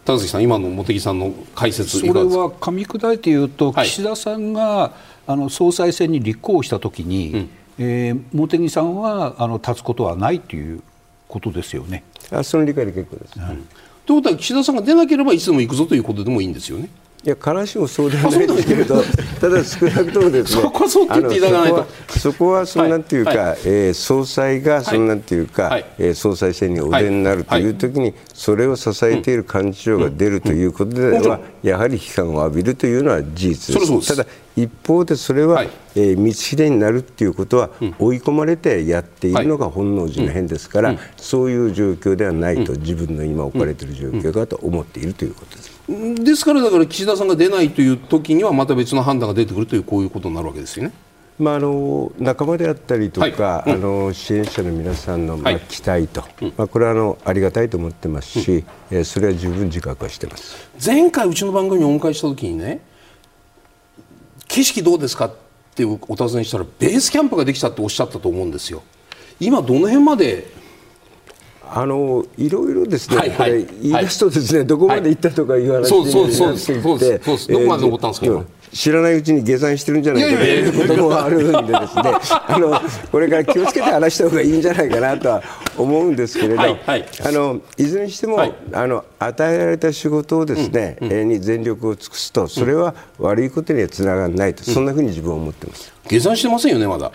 [0.05, 4.93] 田崎さん、今の茂木さんの解説それは噛み砕いて言うと、はい、岸田さんが
[5.27, 7.49] あの総裁選に立候補したときに、
[7.79, 10.83] えー、茂木さんはあの立つことはないという
[11.29, 12.05] ことですよね。
[12.31, 13.39] あその理解で結構です。
[13.39, 13.69] うん、
[14.07, 16.89] ということは岸田さんが出なければいつでも行くぞということでもいいんですよね。
[17.25, 19.03] いや必ずしもそうではないですけれど、
[19.41, 21.87] ただ少なくともですね、そこはそうって言っていただかないと、
[22.19, 34.09] そこはそのなんていうか、はい、えー、総裁がそのなんていうか、はい、えー、総裁選にお出になるというときに、それを支えている幹事長が出るということでは、やはり批判を浴びるというのは事実です。
[34.09, 45.74] ただ一方でそれは、はい、えー、道秀になるっていうことは、追い込まれてやっているのが本能寺の変ですから、そういう状況ではないと、自分の今置かれている状況だと思っているということです。
[45.89, 50.93] ですからだから岸田さんが出ないという時にはまた別の判断が出てくるというこういうことになるわけですよね。
[51.39, 53.73] まあ、あの仲間であったりとか、はい。
[53.73, 60.71] うん、あの支援者の皆さんの、まあ、期待と、はい、まあ、これはあのありがたいと思ってますし、うん、えそれは十分自覚はしてます。
[60.85, 62.81] 前回、うちの番組にお迎えした時にね
[64.47, 65.35] 景色どうですかっ
[65.75, 68.83] てお尋ねしたらベースキャンプができたっておっしゃったと思うんですよ。
[69.41, 70.47] 今どの辺まで
[71.73, 77.59] あのいろいろですね、はいはい、これ言い出すとですね、はい、どこまで行ったとかいう話になっていて、ど。
[77.59, 80.89] こまで登ったんですか、知らないうちに下山してるんじゃないかという。
[80.89, 82.03] こともあるんでですね
[82.49, 82.81] あの
[83.13, 85.43] これから気をつけて話した方がいいんじゃないかなとは
[85.79, 91.25] 思うんですけれど、はいはい、あのいずれにしても、はい、あの与えられた仕事をですね、うんう。
[91.25, 95.05] ん、に全力を尽くすとそれは悪いことにはつながらないと、うん、そんなふう。
[95.05, 95.93] に自分は思ってます。
[96.09, 97.13] 下山してませんよねまだ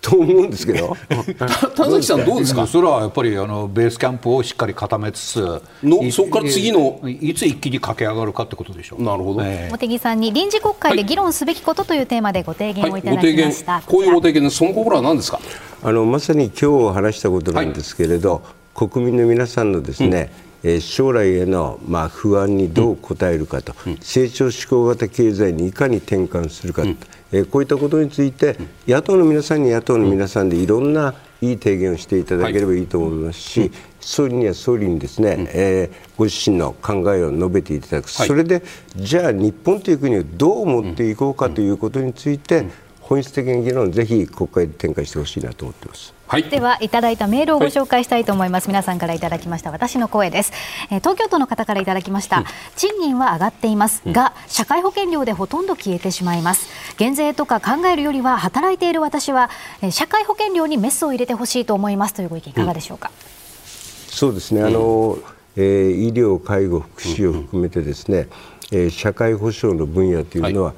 [0.00, 0.96] と思うんですけど。
[1.76, 2.66] 田崎さんどうですか？
[2.66, 7.00] それはやっぱりあのベースキャンプをしっかり固めつつのそこから次の？
[7.06, 9.02] いつ一気に駆け上がるかってことでしょう。
[9.02, 13.80] なるほど、えー、茂木さんに臨時国会で議論すべきことというテーマでご提言をいただきました、はい。
[13.82, 15.40] はい、こういうご提言でその心は何ですか？
[15.82, 18.42] あのまさに今日話したことなんですけれど、
[18.74, 20.30] はい、国民の皆さんのですね、
[20.64, 20.70] うん。
[20.70, 26.98] え将来へのまあ不安にどう応えるかと、うん、成長志向型経済にいかに転換するかと、うん
[27.32, 38.62] えこういったことについて野党の皆さんに野党の皆さんでいろんないい提言をしていただければいいと思いますし、はい、総理には総理にですね、うん、えー、ご自身の考えを述べていただく、はい、それで
[38.96, 42.66] じゃあ日本という国をどう持っていこうかということについて、
[43.00, 46.19] 本質的な議論をぜひ国会で展開してほしいなと思っています。
[46.30, 49.72] はい、ではいただいたメールをご紹介したいと思います、はい、皆さんからいただきました。
[49.72, 50.52] 私の声です、
[50.92, 52.44] えー、東京都の方からいただきました、うん、
[52.76, 54.00] 賃金は上がっています。
[54.06, 56.68] が、うん、社会保険料でほとんど消えてしまいます。
[56.98, 59.50] 減税とか考えるよりは働いている私は、
[59.82, 64.62] えー、社会保険料にメスを入れてほしいと思いますというご意見いかがでしょうか、うん、そうですね。
[64.62, 65.18] あの、
[65.56, 68.28] えー、医療介護福祉を含めてですね、
[68.70, 70.74] えー、社会保障の分野というのは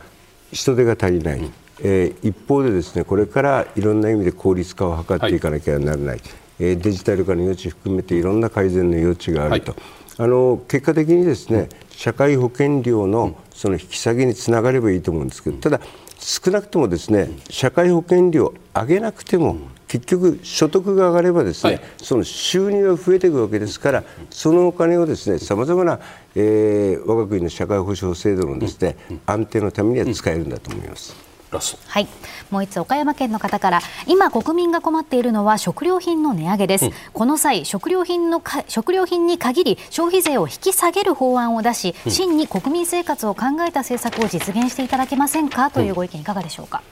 [0.50, 1.50] 人手が足りない、
[1.84, 6.20] えー、一方でですねこれからいろんな意味で効率化を図っていかなきゃならない、はい、
[6.60, 9.80] えー、デジタル化の余地含めていろんな改善の余地があると、はい、
[10.18, 15.80] あの結果的にですね社会保険料のその引き下げにつながればいいと思うんですけどただ
[16.18, 19.56] 少なくともですね社会保険料上げなくても
[19.88, 26.00] 結局所得が上がればですね、はい、その収入が増えていくわけですからそのお金をですねさまざまな、
[26.34, 31.31] えー、我が国の社会保障制度のですね安定のためには使えるんだと思います。
[31.52, 32.08] ラスはい、
[32.50, 45.70] もう一つ岡山県の方から今国民が困っているのは食料品の値上げです、うん、この際食料品のか食料品に限り消費税を引き下げる法案を出し、うん、真に国民生活を考えた政策を実現していただけませんか？
[45.70, 46.82] というご意見いかがでしょうか、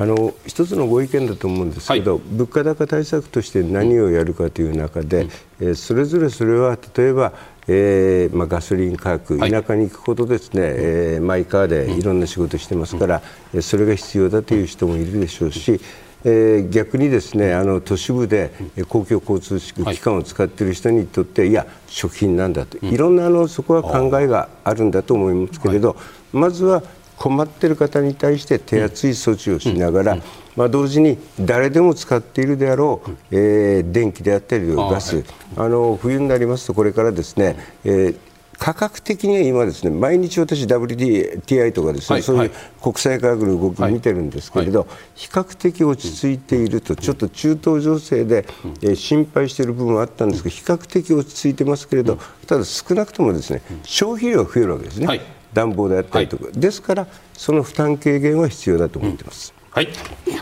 [0.00, 7.32] あの一つのご意見だと思うんですけど、はい、物価高対策として何をやるかという中で、うん、えー、それぞれそれは例えば
[7.72, 13.22] えーまあ、ガソリン価格、田舎に行くほどですね、はい、えー、マイカーでいろんな仕事してますから、
[13.54, 15.80] うん、それが必要だという人もいるでしょうし、
[16.24, 18.50] えー、逆にですねあの都市部で
[18.88, 25.96] 公共交通機関を使っている人にとって、はい、いや、食品なんだと、いろんなあのそこは考えがあるんだと思いますけれど、
[26.32, 26.82] まずは
[27.20, 30.18] 困っている方に対して手厚い措置をしながら、
[30.56, 35.22] まあ、同時に誰でも使っているであろう、えー、電気であったりガス
[35.54, 38.16] あ、はい、あの冬になりますとこれからですね、えー
[38.60, 42.50] 価格的には今ですね毎日私 WTI とかですね、はい、そういう
[42.82, 48.44] 国際価格の動きを見てるんですけれど、はい、比較的落ち着いていると、ちょっと中東情勢で、
[48.82, 59.52] えー、心配している部分はあったんですが比較的落ち着いてますけれど、ただ少なくともですね消費量が増えるわけですね、はい、暖房であったりとか、ですからその負担軽減は必要だと思ってます。
[59.70, 59.88] はい、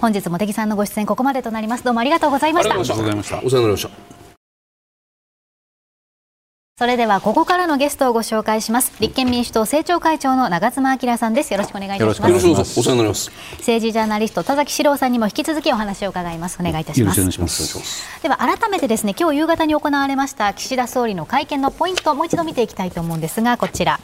[0.00, 1.84] 本日も茂木さんのご出演ここまでとなります。
[1.84, 2.74] どうもありがとうございました。
[2.74, 3.38] ありがとうございました。
[3.38, 4.18] お世話になりました。
[6.78, 8.92] それではここからのゲストをご紹介します。
[9.00, 11.52] 立憲民主党政調会長の長妻昭さんです。
[11.52, 12.46] よろしくお願いいたします。
[12.46, 13.30] よろしくお世話になります。
[13.58, 16.56] 政治ジャーナリスト田崎史郎さんにも引き続きお話を伺います。
[16.60, 18.22] お願いいたします。
[18.22, 23.98] では改めてですね今日夕方に行われました岸田総理の会見のポイントもう一度見ていきたいと思うんですがこちら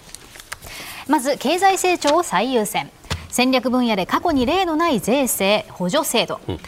[1.08, 2.90] まず経済成長を最優先。
[3.28, 6.58] 戦略分野で過去に例のない税制補助制度、うん。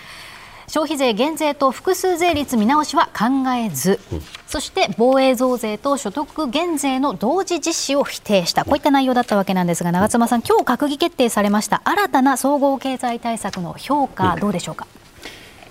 [0.67, 8.65] 消費税減税と複数税率見直しは考えず、うん、そして防衛増税と所得減税の同時実施を否定した。
[8.65, 11.83] こういった内容だったわけなんですが長妻さん今日閣議決定されました。
[11.85, 14.89] 新たな総合経済対策の評価、どうでしょうか、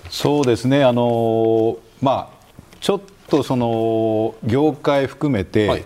[0.08, 0.82] そうですね。
[0.82, 2.36] あのまあ
[2.80, 5.84] ちょっとその業界含めて、はい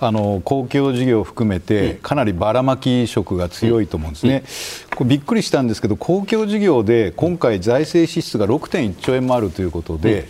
[0.00, 4.44] あの公共事業を含めてかなりばらまき色が強いと思うんですね、
[4.96, 10.26] これびっくりしたんですけど公共事業で今回財政支出が6.1兆円もあるということで、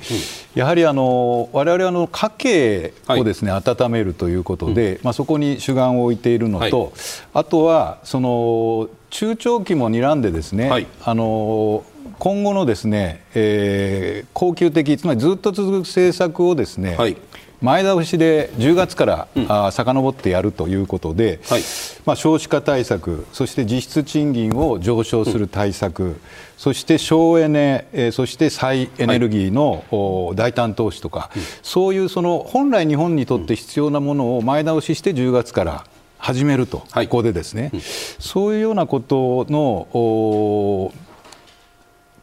[0.55, 6.93] やはりあの我々あの家計をですね、温めるということで、まあ、そこに主眼を置いているのと、
[7.33, 11.85] あとはその中長期も睨んでですね、あの
[12.19, 17.17] 今後のですね、えー、恒久的つまりずっと続く政策をですね、はい
[17.63, 21.63] 前倒しで10月から、うん、あ遡ってやるということで、はい、
[22.05, 26.21] まあ、少子化対策、そして実質賃金を上昇する対策、うん、
[26.57, 35.87] そして省エネ、えー、そして再エネルギーの、はい、大胆投資とか、うん、そういうその本来、日本にとって必要なものを前倒しして10月から
[36.19, 37.71] 始めると、はい、ここでですね、
[38.19, 40.93] そういうようなことの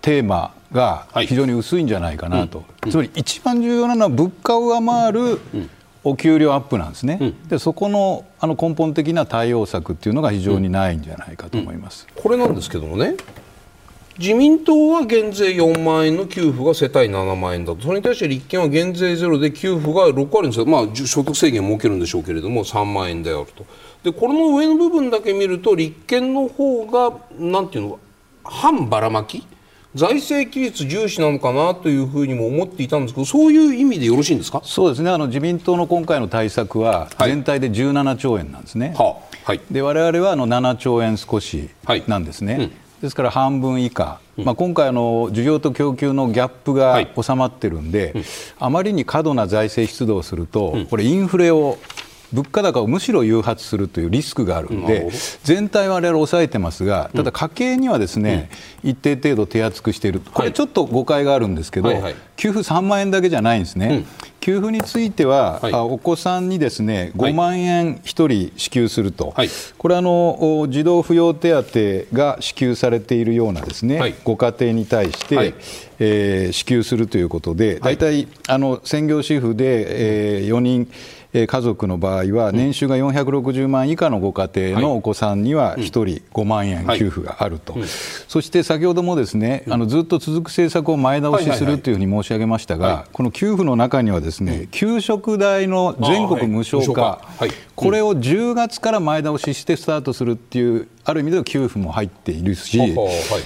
[0.02, 5.40] テーマが非常に薄いんじゃないかなと、つまり一番重要なのは物価を上回る
[6.04, 13.16] お給料アップなんですね、でそこのあの根本的な対応策っていうのが非常にないんじゃないかと思います、これなんですけどもね、
[14.18, 23.66] 自民党は減税4万円の給付が世帯7万円だと、それに対して立憲は減税ゼロで給付が6割にすまあ、所得制限を設けるんでしょうけれども、3万円であると。
[24.04, 28.00] でこの上の部分だけ見ると立憲の方がなんていうの
[28.44, 29.46] 反ばらまき
[29.94, 34.62] 財政規律重視なのかなというふうにも思っていたんですけど、そういう意味でよろしいんですか？
[34.64, 35.12] そうですね。
[35.12, 41.70] あの、自民党の今回の対策は、全体で17兆円なんですね、はい、で我々はあの7兆円少し
[42.08, 42.54] なんですね。
[42.54, 42.72] はいうん。
[43.02, 48.24] ですから半分以下、まあ、今回需要と供給のギャップが収まってるんで、はい、
[48.60, 51.80] あまりに過度な財政出動をすると、これ、インフレを
[52.34, 55.10] 物価高をむしろ誘発するというリスクがあるので、
[55.44, 58.50] 全体は我々抑えてますが、ただ家計にはですね、
[58.84, 60.12] 一定程度手厚くしてい。
[60.12, 61.92] る、これちょっと誤解があるんですけど、
[62.36, 64.06] 給付3万円だけじゃないんですね。
[64.42, 71.52] 給付については、はい、お子さんにですね5万円1人支給すると、はい、これあの、児童扶養手
[72.10, 75.54] 当が支給されているようなですね、はい、ご家庭に対して、はい、
[76.00, 80.92] えー、支給するということで、大体、あの専業主婦で、えー、4人、
[81.34, 87.76] 家族の場合は年収が460万以下のご家庭のお子さんには1人5万円給付があると、
[88.28, 97.22] そして先ほどもですねあのずっと続く政策を前倒しするというふうに申し上げましたが、この給付の中にはですね給食代の全国無償化、
[97.76, 102.96] これを10月から前倒ししてスタートするっていうある意味での給付も入っているし、はい、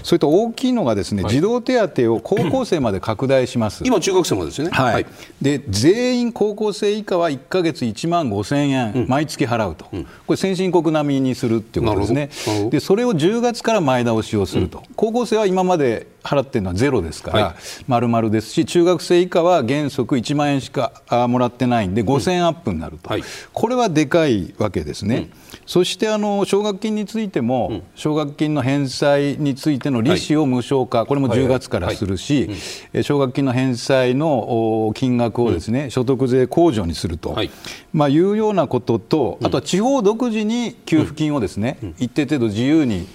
[0.03, 3.83] それと大きいのがですね、はい、児童手当を高校生まで拡大します。
[3.85, 4.71] 今中学生までですよね。
[4.71, 4.93] はい。
[4.95, 5.05] はい、
[5.41, 12.29] で全員高校生以下は1か月1万5千円毎月払うと、うん、これ先進国並みにするっていうことですね。
[12.69, 17.55] でそれを10月から前倒しをすると、うん、高校生は今まで払ってるのはゼロですから、
[17.87, 20.91] まるまるですし、中学生以下は原則1万円しか
[21.29, 25.15] もらってないんで、5000円アップになると、はい、これはでかいわけですね。
[25.17, 25.31] うん、
[25.67, 32.49] そしてあの奨学金についても、奨学金の返済についての利子を無償化、これも10月からするし、
[33.01, 37.49] 奨学金の返済の金額をですね、所得税控除にすると、はい。
[37.93, 43.05] まあ、いうようなことと、あとは地方独自に給付金をですね、一定程度自由にえー、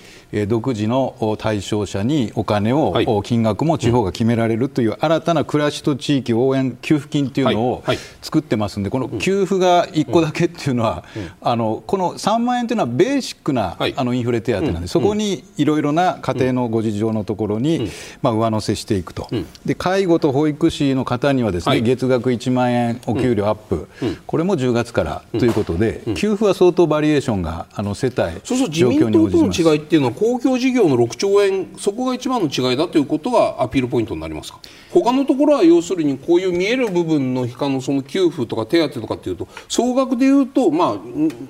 [0.46, 7.84] 独自の対象者にお金を、はい、金額も地方が決められるという新たな暮らしと地域応援給付金というのを
[8.22, 11.04] 作ってますんで、この給付が1個だけっていうのは、
[11.40, 14.82] あのこの3万円というのはベーシックな、あのインフレ手当なん。
[14.82, 17.90] で、そこにいろいろな家庭のご事情のところに、
[18.22, 19.28] まあ、上乗せしていくと、
[19.64, 23.88] で介護と保育士の方にはですね、月額1万円お給料アップ、
[24.26, 34.60] これも10月からということで、給付は相当バリエーションがあの世帯、そうそう自民党との違いっていうのは、公共事業の6兆円、そこが一番の違いだということがアピールポイントになりますか？
[34.92, 40.98] 他のところは要するにこういう見える部分の他のその給付とか手当とかっていうと総額でいうと、まあ、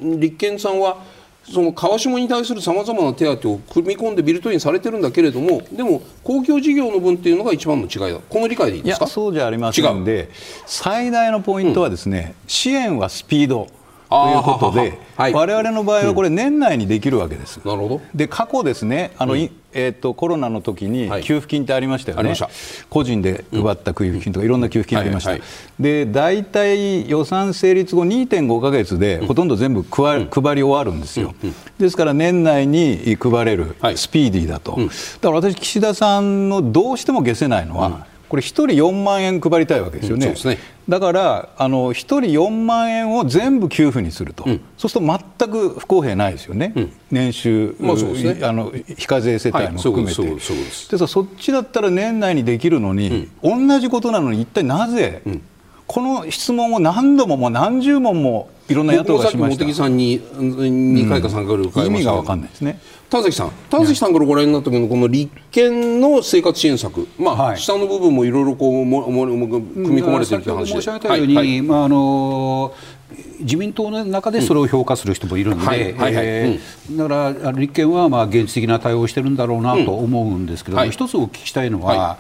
[0.01, 1.03] 立憲さんは
[1.43, 8.21] その川下に対するさまざまな手当を組み込んでビルトインされてるんだけれどもでも公共事業の分っていうのが一番の違いだ。
[8.21, 9.09] この理解でいいですか？
[9.09, 10.31] そうじゃありませんで
[10.67, 13.69] 最大のポイントはですね、うん、支援はスピード
[14.11, 14.99] ということで、
[15.33, 17.61] われわれの場合はこれ、年内にできるわけです。
[17.65, 18.01] なるほど。
[18.13, 22.39] で過去ですねあの、うん、えーと、コロナの時に給付金ってありましたよね、はい、
[22.89, 25.37] 個人で配った給付金とか、いろんな給付金ありました、
[25.79, 31.35] で大体予算成立後2.5か月で、ほとんど全部配,、配り終わるんですよ、
[31.79, 34.89] ですから年内に配れる、スピーディーだと、だか
[35.23, 40.29] ら私、岸田さんのどうしても消せないのは、これ1人4万円配りたいわけですよね。
[40.29, 40.59] うん、ね。
[40.89, 55.23] だからあの1人4万円を全部給付にすると、うん、そうすると全く不公平ないですよね、うん、年収、まあね、あの非課税世帯も含めて、はい、でそっちだったら年内にできるのに、同じことなのに一体なぜ、
[55.87, 59.65] この質問を何度ももう何十問もいろんな野党がしました。
[59.65, 62.81] 茂木さんに2回か3回ぐらい意味が分かんないですね。
[63.11, 72.73] 田崎さん、田崎さんからご覧になったけど、この立憲の生活支援策、まあ、はい、下の部分もいろいろこうももも組み込まれているという話で、申し上げたように、はい、まああの
[73.41, 77.09] 自民党の中でそれを評価する人もいるので、だか
[77.43, 82.19] ら立憲はまあ現実的な対応をしてるんだろうなと思うんですけど、うん、一つお聞きしたいのは、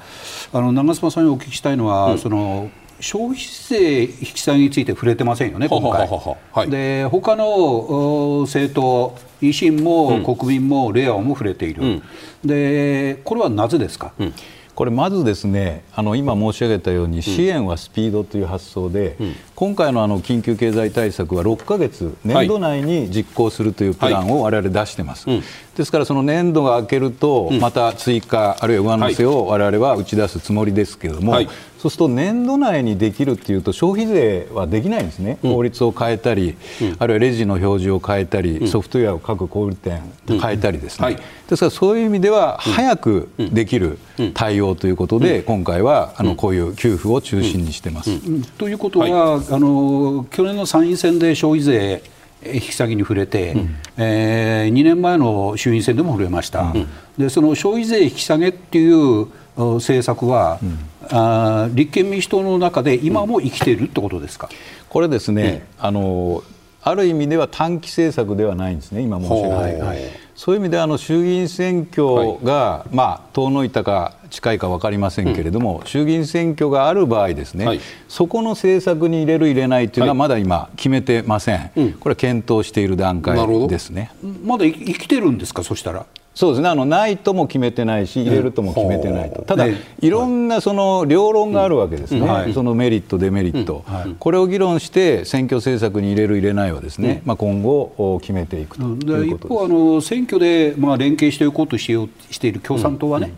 [0.53, 2.68] あの長妻さんにお聞きしたいのは、その
[3.01, 6.09] 消費税引き下げについて触れてませんよね、今回。
[6.09, 12.03] はい、で他の政党、維新も国民も令和も触れている、うん、
[12.44, 14.12] でこれはなぜですか？
[14.18, 14.34] うん。
[14.74, 25.42] これまずですねあの今申し上げたように支援はスピードという発想で、うん、今回のあの緊急経済対策は6か月年度内に実行するというプランを我々出してます、はい、
[25.76, 31.48] ですからその年度が明けるとまた追加、あるいは上乗せを我々は打ち出すつもりですけれども、はい、
[31.80, 36.56] そうすると年度内にできるっていうと消費税はできないんですね、法律を変えたり、
[36.98, 41.16] あるいはレジの表示を変えたり、ソフトウェアを各小売店変えたりですね、
[41.48, 43.98] ですからそういう意味では早くできる
[44.34, 48.11] 対応ということで、今回はあのこういう給付を中心にしてます。
[48.58, 52.03] ということは、あの去年の参院選で消費税
[52.44, 56.88] 引き下げに触れて、うん、えー、2年前の衆院選でも触れました、うん、
[57.18, 59.26] でその消費税引き下げっていう
[59.57, 60.78] 政策は、うん、
[61.11, 64.48] あ立憲民主党の中で今も生きているってことですか、
[64.88, 66.42] これですね、あの
[66.82, 69.98] ある意味では短期政策ではないんですね、今申し上げた、はいはい、
[70.41, 83.36] そういう意味であの衆議院選挙が、はい、まあ、遠のいたか近いか分かりませんけれども、うん、衆議院選挙がある場合ですね、はい、そこの政策に入れる、入れないというのはまだ今、決めてません、うん、これは検討している段階
[83.68, 84.12] ですね。
[84.43, 86.07] まだ生きてるんですか、そしたら。
[86.41, 86.70] そうですね。
[86.70, 89.74] あのないとも決めてないし入れるとも決めてないと、ただ、い
[90.09, 93.84] ろんなその両論があるわけですね、そのメリット、デメリット、
[94.18, 98.84] これを議論して選挙政策に入れる、入れないはですね、まあ、今後決めていくと
[99.16, 103.34] いうこと一方あの、選挙でまあ連携していこうとしようしている共産党はね、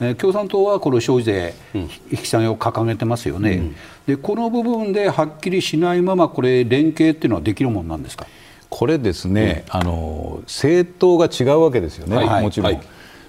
[0.00, 1.88] え共産党はこの消費税引
[2.22, 3.70] き下げを掲げてますよね、
[4.06, 8.26] でこの部分ではっきりしないまま、これ、連携っていうのはできるものなんですか？
[8.70, 12.72] これですね、うん、あの政党が違うわけですよね、はい、もちろん。
[12.74, 12.80] はい。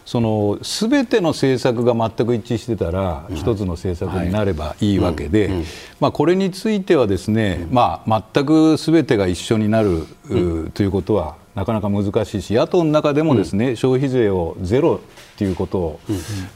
[0.06, 5.52] その全ての政策が全く一致してたら、一つの政策になればいいわけで、
[6.00, 10.08] まあ、これについてはですね、まあ、全く全てが一緒になる、
[10.74, 15.02] ということはなかなか難しいし野党の中でもですね、消費税をゼロ
[15.40, 16.00] ということを、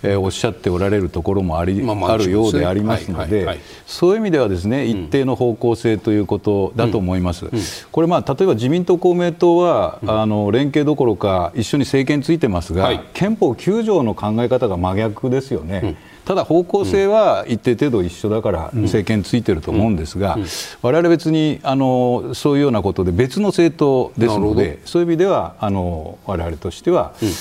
[0.04, 7.88] えー、おっしゃっておられるところもあり、あるようでありますので、そういう意味ではですね一定の方向性ということだと思います。
[7.92, 15.96] これまあ例えば自民党公明党は、あの連携どころか一緒に政権ついてますが、憲法9条の考え方が真逆ですよね。
[16.26, 20.38] ただ方向性は一定程度一緒だから政権ついてると思うんですが、
[20.82, 27.32] われわれ別にあのそういうようなことで別の政党ですので、そういう意味ではあのわれわれとしては、うん、え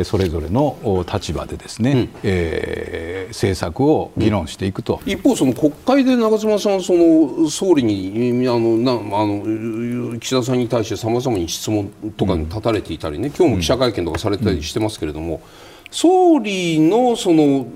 [0.00, 15.40] ー、それぞれの立場でですね、うん、えー、政策を議論していくと、一方、その国会で長妻さん、その総理にあのなあの岸田さんに対してさまざまに質問とかに立たれていたりね、今日も記者会見とかされたりしてますけれども、
[15.90, 17.66] 総理のその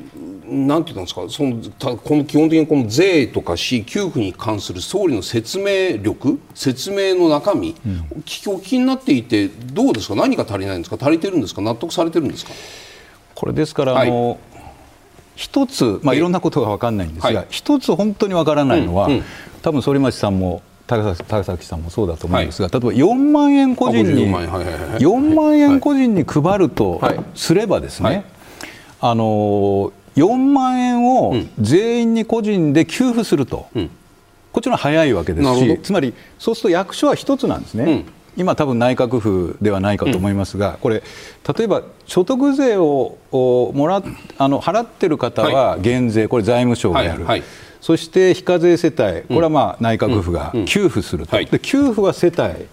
[0.46, 1.22] なんていうんですか？
[1.28, 1.60] その
[1.96, 10.14] この基本的にこの税とか市給付に関する総理の説明力説明の中身、うん、お聞きになっていてどうですか？
[10.14, 10.96] 何が足りないんですか？
[11.00, 11.62] 足りてるんですか？
[11.62, 12.52] 納得されてるんですか？
[13.34, 14.38] これですから、はい、あの
[15.34, 19.24] 一つ、まあ、いろんなことが分かんないんですが、一、はい、つ本当に分からないのは、うんうん、
[19.62, 25.80] 多分反町さんも高崎さんもそうだと思うんですが、はい、例えば4万円個人に、4万円。
[25.80, 27.00] 個人に配ると
[27.34, 28.24] すればですね、はい、
[29.00, 33.90] あの4万円を全員に個人で給付すると、うん、
[34.52, 37.84] こっちの早いわけですし、つまりそうすると役所は一つなんですね。
[37.84, 38.04] うん。
[38.36, 41.02] 今、多分内閣府ではないかと思いますが、うん、これ、
[41.56, 44.02] 例えば所得税をもら
[44.38, 47.40] あの払ってる方は減税、これ、財務省がやる、はい。
[47.40, 47.48] はい、
[47.80, 52.66] そして非課税世帯、これはまあ内閣府が給付すると、で給付は世帯、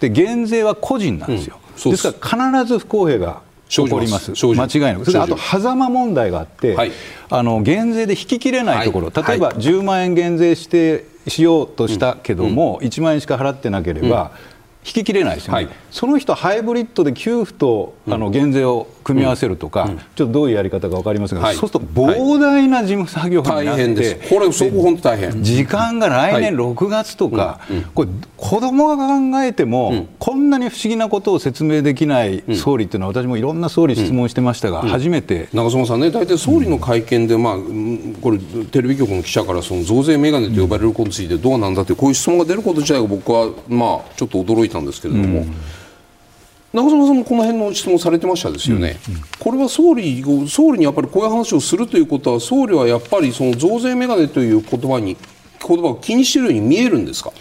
[0.00, 6.92] で減税は個人なんですよ、ですから必ず不公平が起こります、間違いなく、それあと狭間問題があって、はい、
[7.30, 14.30] あの減税で引ききれないところ、はい、例えば10万円減税してしようとしたけども、うん、1万円しか払ってなければ、
[14.86, 24.28] 引ききれないですよね、はい、その人、ハイブリッドで給付とあの減税を組み合わせるとか、うん、ちょっとどういうやり方か分かりませんが、はい、そうすると膨大な事務作業になって、大変です。
[24.32, 25.42] これ、そこ本当大変。
[25.42, 35.48] 時間が来年6月とか、はい、これ、子供が考えても、うん、こんなに不思議なことを説明できない総理っていうのは、私もいろんな総理質問してましたが、うん、初めて。
[35.52, 37.56] 長妻さんね、大体総理の会見で、まあ、
[38.20, 38.38] これ、
[38.70, 45.46] テレビ局の記者からその増税メガネと呼ばれることについてどうなんだって、こういう質問が出ること自体が僕は、まあ、ちょっと驚いたんですけれども。
[46.72, 55.16] 長妻さんもこの辺の質問されてましたですよね、うんうん、これは総理総理にやっぱりこういう話をするということは総理はやっぱりその増税メガネという言葉に
[55.66, 57.32] 言葉を気にしているように見えるんですか？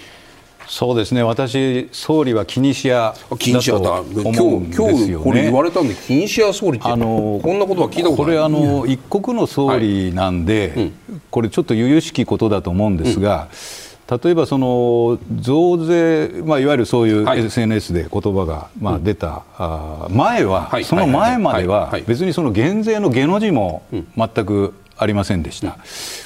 [0.70, 1.22] そうですね。
[1.22, 6.88] 私、総理は気にしや気にしやだ今日今日これ言われたんで気にしや総理って。
[6.88, 10.86] あのこんなことは聞いたことこれあの一国の総理なんで、はい。
[10.86, 23.84] うん、これちょっと由々しきことだと思うんですが、うん例えばその増税、まあ、いわゆるそういう SNS で言葉がまあ出た、あ前は、その前までは別にその減税の下の字も
[24.16, 25.78] 全くありませんでした、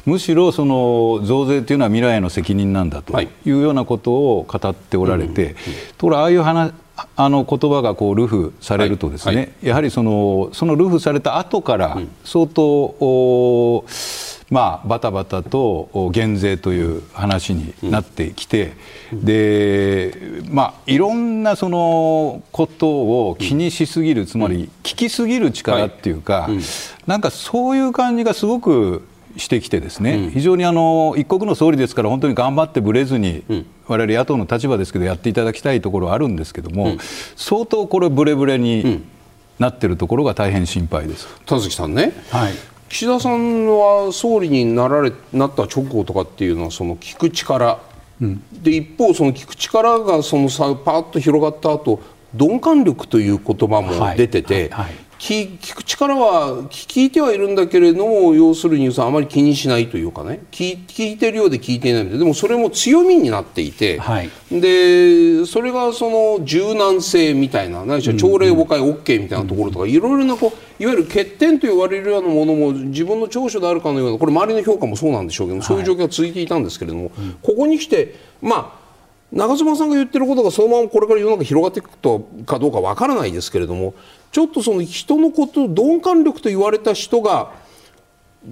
[0.06, 3.28] むしろその増税というのは未来の責任なんだとい。
[3.46, 5.56] うようなことを語っておられて、
[5.98, 6.74] ところああいう話
[7.16, 9.46] あの言葉がこうルフされるとですね、はい。
[9.46, 18.74] はい、やはりそのそのルフされた後から相当、うんまあ、バタバタと減税という話になってきて、
[19.14, 20.14] うん、で
[20.50, 22.88] まあ、いろんなそのこと
[23.30, 26.62] を気にしすぎる、つまり聞きすぎる力っていうか、はいうん、
[27.06, 36.98] なんかそういう感じがすごくしてきてですね、うん、非常にあの一国の総理ですから本当に頑張ってぶれずに、うん、我々野党の立場ですけどやっていただきたいところはあるんですけども、うん、
[37.36, 39.04] 相当これブレブレに
[39.60, 41.28] なっているところが大変心配です。
[41.46, 42.54] 田崎さんね、はい、
[42.90, 47.80] 岸田さんは総理になられなった直後とかっていうのはその聞く力、
[48.20, 52.02] うん、で一方その聞く力がそのさパーッと広がった後
[52.34, 77.12] 鈍感力という言葉も出てて、はいはいはい聞聞く力は聞いてはいるんだけれども要するにあまり気にしないというかね聞聞いてるようで聞いていないのででもそれも強みになっていて、はい、でそれがその柔軟性みたいな何しろ朝令暮改 OK みたいなところとか、いろいろなこういわゆる欠点と言われるようなものも自分の長所であるかのようなこれ周りの評価もそうなんでしょうけどそういう状況が続いていたんですけれども、はい、
[77.42, 78.80] ここに来てまあ
[79.32, 83.94] 長妻さんが言ってることがそのままこれから世の中広がっていくとかどうかわからないですけれども
[84.32, 87.52] ちょっとその人のこと鈍感力と言われた人が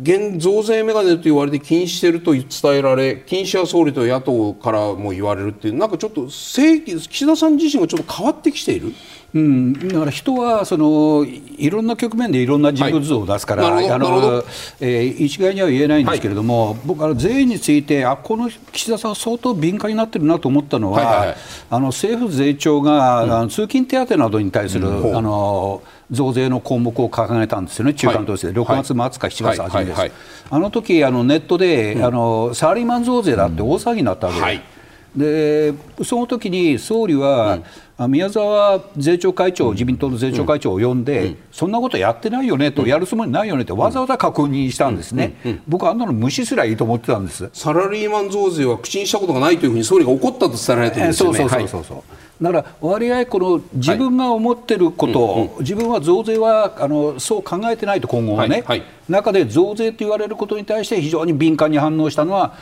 [0.01, 8.93] 現増税メガネと言われて禁止していると伝えられ禁止は総理と野党からも言われるっていうなんかちょっと正岸田さん自身がちょっと変わってきている？
[9.36, 14.43] うん、だから人はそのいろんな局面でいろんな人物像を出すから、はい、あの
[14.80, 21.38] えー、一概には言えないんですけれども、はい、僕あの税についてあこの岸田さんは相当敏感になってるなと思ったのは、はいはいはい、
[21.69, 30.11] あの政府税調が、うん、通勤手当などに対する、うん、あの増税の項目を掲げたんですよね、中間投資で、6月末か7月初めです、
[30.49, 34.63] あの時あのネットで、うん、あのサラリーマン増税だって大騒ぎになったわけで。
[34.63, 34.78] す。
[35.17, 35.73] で
[36.03, 37.59] その時に総理は、
[38.08, 45.36] 宮沢税調会長、自民党の税調会長を呼んで、そんなことやってないよねと、やるつもりないよねって、わざわざ確認したんですね、
[45.68, 47.50] 僕、あんなの無視すりゃいいと思ってたんです。
[47.54, 51.39] サラリーマン増税は口にしたことがないというふうに総理が怒ったと伝えられてるんですよね。
[51.39, 52.06] そうそうそうそう、はい。
[52.43, 55.41] だから割合、この自分が思ってることを、はい。
[55.41, 58.80] うんうん、自分は増税はあのそう考えてないと、今後はね、はい。
[58.80, 62.54] はい、中で増税と言われることに対して非常に敏感に反応したのは、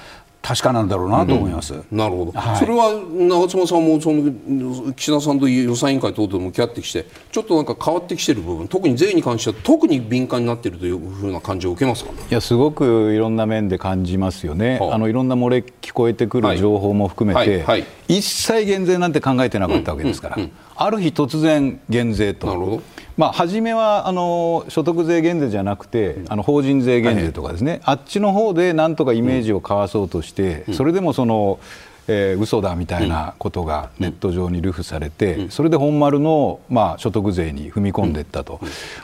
[0.46, 17.82] 確かなんだろうなと思います、うん、なるほど、はい、それは長妻さんもその岸田さんと予算委員会等々向き合ってきてちょっとなんか変わってきている部分特に税に関しては特に敏感になっているというふうな感じを受けますか、いやすごくいろんな面で感じますよね、はあ、あのいろんな漏れ聞こえてくる情報も含めて、はい。
[17.82, 20.38] はい、一切減税なんて考えてなかったわけですから、
[20.76, 22.48] ある日突然減税と。
[22.48, 22.82] なるほど。
[23.18, 31.60] まあ、初めはあの所得税減税じゃなくて、あの法人税減税とかですね、はい、あっちの方でなんとかイメージをかわそうとして、それでもその、
[32.08, 38.60] えー、嘘だみたいなことがネット上に流布されて、それで本丸の、まあ、所得税に踏み込んでいったと、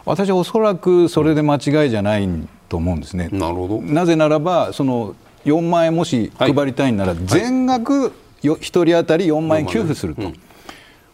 [0.05, 2.27] 私はおそらくそれで間違いじゃない
[2.67, 3.29] と思うんですね。
[3.31, 3.81] なるほど。
[3.81, 8.11] なぜならばその4万円もし配りたいなら、全額
[8.41, 10.31] 1人当たり4万円給付すると。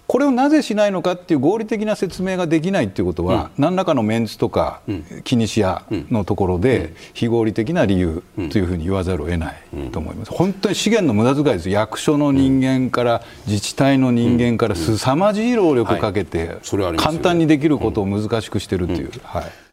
[0.07, 9.55] これをなぜしないのかっていう合理的な説明ができないっていうことは、うん、何らかのメンツとか、うん、気にしやのところで、非合理的な理由というふうに言わざるを得ない
[9.91, 11.69] と思います、本当に資源の無駄遣いです。
[11.69, 16.55] 役所の人間から、自治体の人間から凄まじい労力かけて、
[16.95, 19.11] 簡単にできることを難しくしてるっていう。
[19.23, 19.66] はい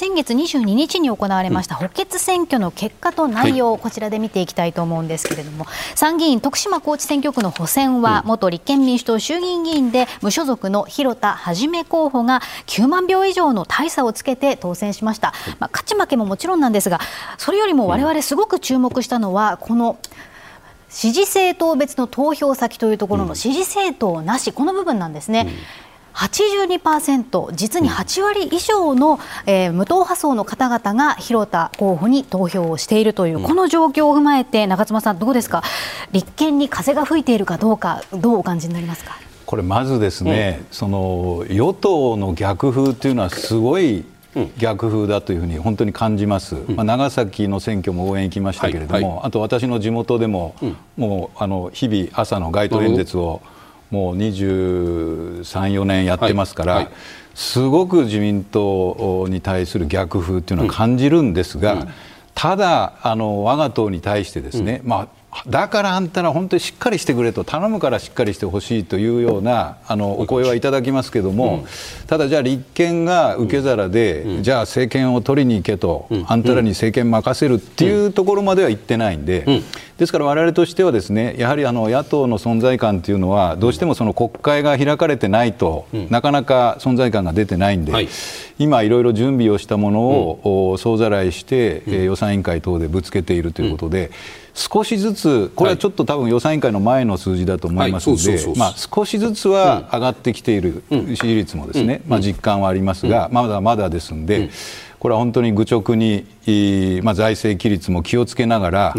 [0.00, 17.00] 先月22日に行われました補欠選挙の結果と内容、をこちらで見ていきたいと思うんですけれども、参議院徳島高知選挙区の補選は、元立憲民主党衆議院議員で無所属の広田一候補が9万票以上の大差をつけて当選しました、まあ、勝ち負けももちろんなんですが
[17.36, 19.98] それよりも我々すごく注目したのはこの
[20.88, 25.48] 支持政党別の投票先というところの支持政党なし、この部分なんですね。
[26.14, 35.62] 82%実に8割以上の、えー、無党派層の方々が広田候補に投票をしているという、この状況を踏まえて長妻さん、どうですか？
[36.12, 39.18] 立憲に風が吹いているかどうかどうお感じになりますか？
[39.46, 44.04] これまずですね、うん、その与党の逆風というのはすごい
[44.58, 49.02] 逆風だというふうに本当に感じます、うん、まあ、長崎の選挙も応援行きましたけれども、はい。
[49.02, 53.42] はい、あと私の地元でも、うん、もうあの日々朝の街頭演説を
[53.90, 56.94] もう23、4年やってますから、はいはい、
[57.34, 61.88] すごく自民党に対する逆風というのは感じるんですが、うん、
[62.34, 71.66] ただあの、我が党に対してですね、うん、まあだからあんたら本当にしっかりしてくれと頼むからしっかりしてほしいというようなあのお声はいただきますけれども、うん、
[72.08, 79.62] ただ、じゃあ立憲が受け皿で、うん、じゃあ政権を取りに行けと、うん、あんたらに政権任せるっていうところまでは言ってないんで、
[80.00, 88.08] ですから我々としてはですねやはりあの野党の存在感というのはどうしてもその国会が開かれてないと、なかなか存在感が出てないんで、はい、
[88.58, 94.10] 今、いろいろ準備をしたものを、総ざらいして、予算委員会等でぶつけているということで、
[94.54, 98.38] 少しずつ、これはちょっと多分予算委員会の前の数字だと思いますので、
[98.76, 104.48] 少しずつは上がってきている支持率もですね、まあ、実感はありますが、まだまだですので、
[105.00, 106.26] これは本当に愚直に、
[107.02, 108.94] まあ、財政規律も気をつけながら、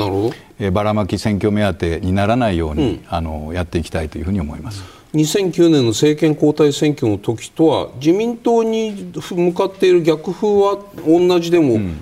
[0.59, 4.83] えばらまき選挙目当てにならないように、あのやっていきたいというふうに思います。
[5.13, 11.97] 2009年の政権交代選挙の時とは自民党に向かっている逆風は同じでも、うん、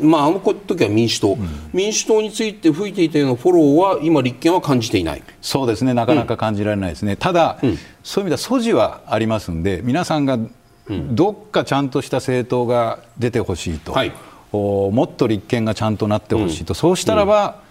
[0.00, 5.22] まあ、あの時は民主党、うん、民主党について吹いていたようなフォローは今、立憲は感じていない。
[5.40, 7.58] そうですね、なかなか感じられないですね、うん、ただ、
[8.02, 10.38] そういう意味では素地はありますんで、皆さんが
[10.90, 14.12] どっかちゃんとした政党が出てほしいと、はい、
[14.52, 17.62] もっと立憲がちゃんとなってほしいと、そうしたらば、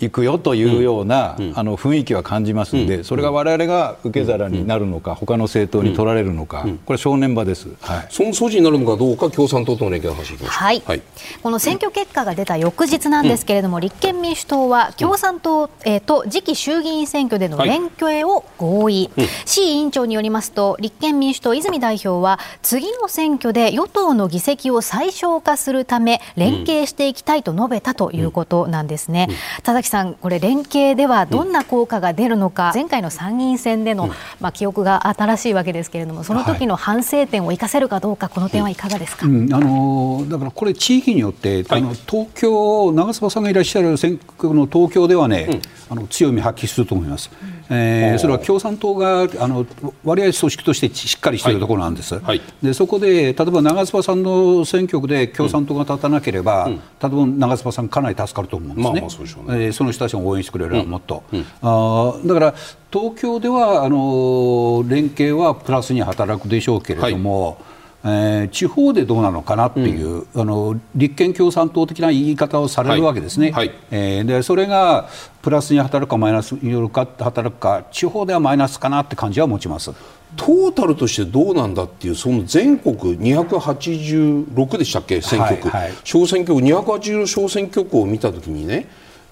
[0.00, 11.02] 行くよというような、うん、あの雰囲気は感じますので、うん、それが我々が受け皿になるのか、うん、他の政党に取られるのか、これ正念場です、はい、その素地になるのかどうか共産党との連携の話いきましょう、はい、はい、
[11.42, 29.28] この選挙結果が出た翌日なんですけれども、立憲民主党は共産党、えー、と次期衆議院選挙での連携を合意、はい、市委員長によりますと立憲民主党泉代表は次の選挙で与党の議席を最小化するため連携していきたいと述べたということなんですね。
[29.62, 34.10] 田崎さん、これ連携ではどんな効果が出るのか、うん、前回の参議院選での、うん、
[34.40, 45.60] まあ、記憶が新しいわけですけれども、その時の反省点を生かせるかどうか、この点はいかがですか、うん、あのだからこれ、地域によって、はい、あの東京、長妻さんがいらっしゃる選挙の東京ではね、
[45.90, 47.30] あの強み発揮すると思います。
[47.68, 49.64] えー、それは共産党があの
[50.04, 52.24] 割合組織としてしっかりしているところなんです、はい。
[52.24, 61.38] はい、でそこで例えば長妻さんの選挙区で共産党が立たなければ、うん、多分長妻さん、かなり助かると思うんですね、まあまあそ、の人たちが応援してくれるもっと、うん。
[61.38, 62.54] うん、あだから
[62.92, 67.56] 東京ではあの連携はプラスに働くでしょうけれども、はい。
[68.02, 75.10] えー、地方でどうなのかなっていう、うん、あの立憲共産党的な言い方をされるわけですね、はいはい、えー、でそれが
[75.42, 79.90] プラスに働くかマイナスによるか働くか地方ではマイナスかなって感じは持ちます。
[80.36, 88.88] トータルとしてどうなんだっていうその全国286でしたっけ選挙区、はいはい、小選挙区280小選挙区を見たときにね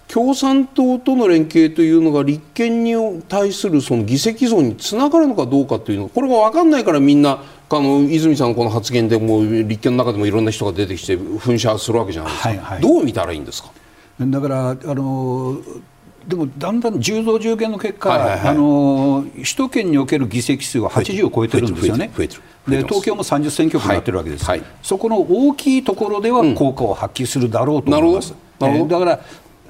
[0.08, 13.70] 共産党との連携というのが立憲に対するその議席増につながるのかどうかというのこれが分かんないからみんなあの泉さんのこの発言でも立憲の中でもいろんな人が出てきて噴射するわけじゃないですか、はいはい、どう見たらいいんですか？
[14.18, 15.60] だからあの
[16.26, 22.10] でもだんだん10増10減の結果、はいはいはい、あの首都圏における議席数は80を超えてるんですよね。
[22.66, 24.60] で東京も30選挙区になってるわけです、はい。
[24.60, 28.34] はい、そこの大きいところでは効果を発揮するだろうと思います。
[28.60, 29.20] うん、えー、だから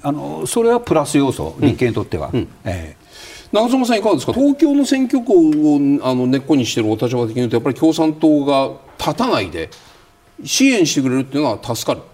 [0.03, 2.31] あのそれはプラス要素、立憲にとっては。
[2.33, 3.09] うん、えー
[3.51, 9.71] 長妻さん、いかがですか、東京の選挙区をあの根っこにしているお立場的に言うと、やっぱり共産党が立たないで、
[10.45, 12.05] 支援してくれるっていうのは助かる。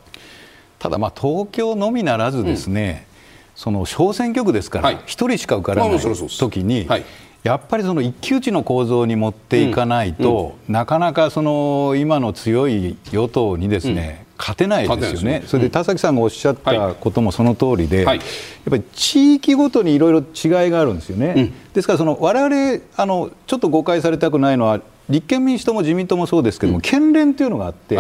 [0.79, 3.13] ただ、東京のみならず、ですね、うん、
[3.57, 7.05] その小選挙区ですから、1人しか受からない時に、はい。
[7.43, 10.69] やっぱりその一騎打ちの構造に持っていかないと、うん。
[10.69, 18.27] うん、なかなかその今の強い与党にですね、うん、勝てないですよね、それで田崎さんがおっしゃったこともその通りで、はい、やっ
[18.69, 21.53] ぱり地域ごとにいろいろ違いがあるんですよね。
[21.73, 27.99] ですからその我々あのちょっと誤解されたくないのは立憲民主党も自民党もそうですけども、うん、県連というのがあって、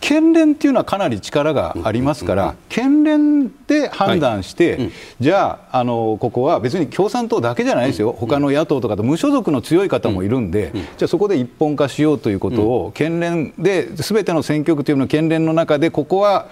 [0.00, 4.90] 県連というのはかなり力がありますから、県連で判断して、はい、
[5.20, 16.48] じゃああの、ここは別に共産党だけじゃないですよ、他の野党とかと無所属の強い方もいるんで、じゃあそこで一本化しようということを、県連で、すべての選挙区というのは県連の中で、ここは、あ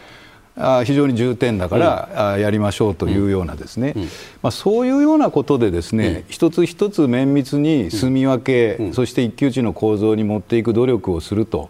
[0.84, 4.02] 非常に重点だから、うん、やりましょうというようなですね、うん、
[4.42, 11.68] まあ、そういうようなことでですね、うん、一つ一つ綿密に住み分け、そして一騎打ちの構造に持っていく努力をすると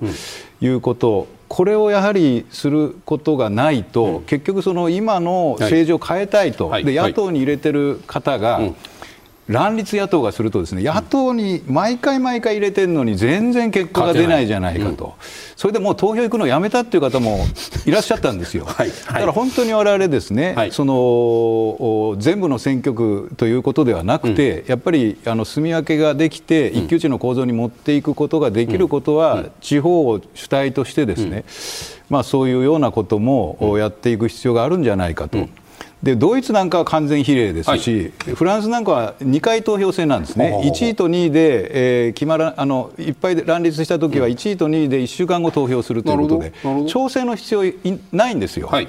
[0.60, 8.60] いうこと、これをやはりすることがないと、結局その今の政治を変えたいと、はい、で野党に入れてる方が、
[9.48, 15.12] 乱立野党がするとですね野党に毎回毎回入れてるのに全然結果が出ないじゃないかと、うん、
[15.56, 17.44] それでもう投票行くのやめたっていう方も
[17.84, 31.44] いらっしゃったんですよ、はい、だから本当に我々ですね、はい、その全部の選挙区ということではなくて、うん、やっぱりあの住み分けができて一騎打ちの構造に持っていくことができることは、地方を主体としてですね、
[32.08, 35.48] まあ、そういうようなこともやっていく必要があるんじゃないかと。
[36.04, 46.52] でドイツなんかは完全比例ですし、はい、フランスなんかは2回投票制なんですね、1位と2位で、えー、決まらあのいっぱい乱立したときは、1位と2位で1週間後投票するということで、
[46.86, 47.62] 調整の必要
[48.12, 48.68] ないんですよ。
[48.68, 48.88] はい。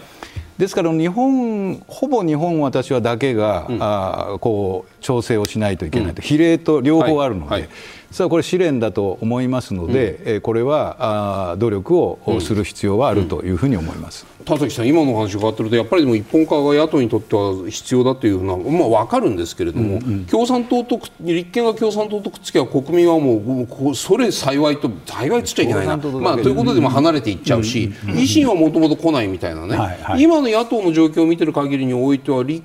[0.57, 7.69] ですから日本、ほぼ日本私はだけが、うん、あこう調整をしないといけないと、うん、比例と両方あるので、はいはい、
[8.11, 14.25] 実はこれ試練だと思いますので、うん、えこれはあ努力をする必要はあるというふうに思います。
[14.45, 32.63] 田崎さん、今の話を伺ってるとやっぱりでも一本化が野党にとっては必要だというのは、まあ、分かるんですけれども、うんうん、共産党と立憲が共産党とくっつけば国民はもうそれ幸いと幸いつっちゃいけないな、まあ、ということでも離れていっちゃうし、維新はもともと来ないみたいなね、はいはい、今の野党の状況を見てる限りにおいては立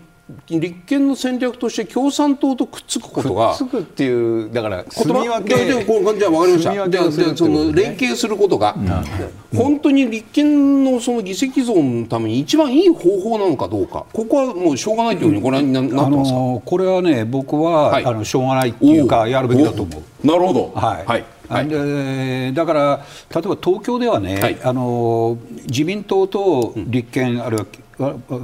[0.48, 20.26] 立憲の戦略として共産党とくっつくことがくっつくっていうだから住み分けじゃあ分かりましたじゃあその連携することが、うん、本当に立憲のその議席増のために一番いい方法なのかどうかここはもうしょうがないというふうにご覧になってますか、これはね僕は、はい、あのしょうがないっていうかやるべきだと思う。
[20.26, 20.72] なるほど。
[20.74, 21.24] はい、はい。
[21.50, 27.66] はい、でだから、例えば東京ではね、はい、あの自民党と立憲、あるいは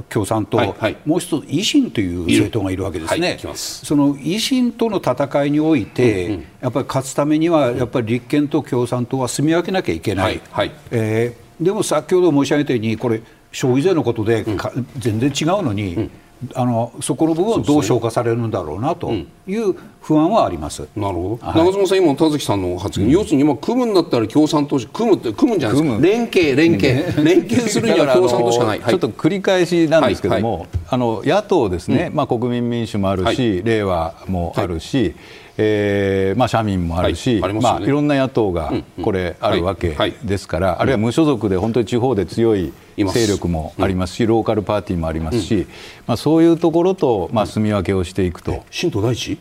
[0.09, 14.57] 共産党、はいはい、もう一つ維新という政党がいるわけですね、はい、その維新との戦いにおいて、うんうん、やっぱり勝つためには、やっぱり立憲と共産党は住み分けなきゃいけない、はいえー、でも先ほど申し上げたように、これ、消費税のことで、うん、
[14.97, 16.09] 全然違うのに。
[16.41, 19.11] うんあのそこの部分をどう消化されるんだろうなと
[19.47, 35.15] いう不安はあります、うん、なるほど、はい、長妻さん、今の田崎さんの発言、うん、要するに今、組むんだったら共産党組むって組むんじゃないですか、連携、連携、連携するには共産党しかない、ちょっと繰り返しなんですけども、はいはい、あの野党ですね、うん、まあ、国民民主もあるし、令和もあるし、
[35.59, 38.71] えーまあ、社民もあるし、はいまあ、いろんな野党が
[39.03, 45.67] これ、あるわけですから、あるいは無所属で本当に地方で強い勢力もありますし、ローカルパーティーもありますし、
[46.05, 48.63] まあ、そういうところと、まあ、住み分けをしていくと。
[48.69, 49.33] 新党第一？
[49.33, 49.39] い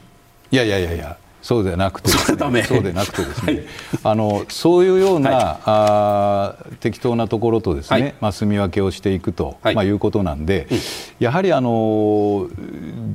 [0.57, 2.11] やいやいやいやそうでなくて、
[2.51, 3.65] ね、そうでなくてですね、はい、
[4.03, 9.75] あのそういうような、はい、あ適当なところとですね、はい、まあ、住み分けをしていくと、はい。
[9.77, 10.79] まあ、いうことなんで、うん、
[11.21, 12.49] やはりあの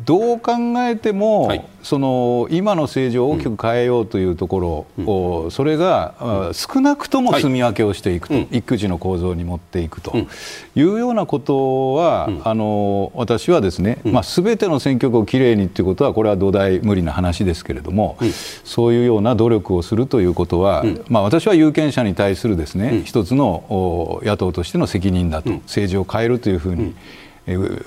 [0.05, 0.51] どう考
[0.87, 1.51] えても、
[1.83, 10.15] その今の政治を大きく変えようというところを、うん、それが、うん、少なくとも住み分けをしていくと、育児の構造に持っていくと。
[10.75, 18.17] いうようなことは、あの私はですね、まあ、全ての選挙区をきれいにということはこれは土台無理な話ですけれども、
[18.63, 26.93] そういうような努力をするということは、まあ、私は有権者に対するですね、一つの野党としての責任だと、政治を変えるというふうに、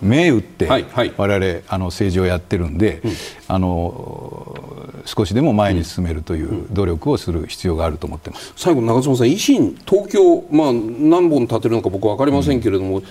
[0.03, 0.69] 銘打って、
[1.17, 3.03] 我々あの政治をやってるんで、
[3.49, 4.57] あの
[5.05, 8.53] 少しでも前に進めるという努力をする必要があると思ってます。
[8.57, 13.03] 最後、長妻さん、維新、東京、まあ、何本立てるのか僕は分かりませんけれども、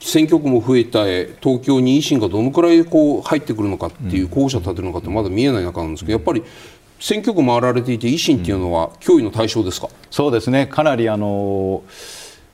[0.00, 1.04] 選挙区も増えた
[1.40, 6.44] 東京に維新がどのくらいこう入ってくるのかっていう候補者立てるのかってまだ見えない中なんですけど、やっぱり
[7.00, 10.66] 選挙区回られていて維新っていうのは脅威の対象ですか、そうですね。
[10.66, 11.82] かなりあの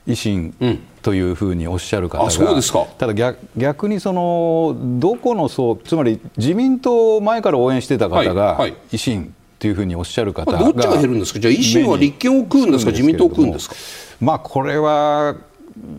[0.06, 0.54] 維新
[1.02, 8.58] というふうにおっしゃる方が、ただ逆逆にそのどこの層つまり自民党を前から応援してた方が
[8.90, 11.40] 維新というふうにおっしゃる方が、どっちが減るんですか？
[11.40, 12.90] じゃあ維新は立憲を食うんですか？
[12.90, 13.74] 自民党を食うんですか？
[14.20, 15.36] まあこれは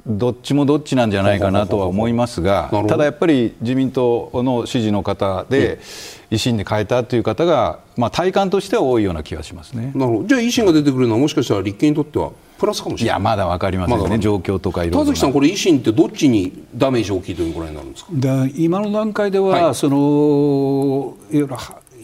[0.08, 5.80] どっちもどっちなんじゃないかなとは思いますが、ただやっぱり自民党の支持の方で、
[6.32, 9.92] 維新に変えたという方が、まあ、体感としては多いような気がしますね。
[9.94, 10.28] なるほど。
[10.28, 13.16] じゃあ維新が出てくるのは、もしかしたら立憲にとってはプラスかもしれない。
[13.16, 18.12] いや、まだ分かりませんね、ま、状況とかいろいろ田崎さん、これ、維新ってどっちにダメージ大きいというご覧になるんですか？
[18.56, 21.56] 今の段階では、はい、そのいわゆる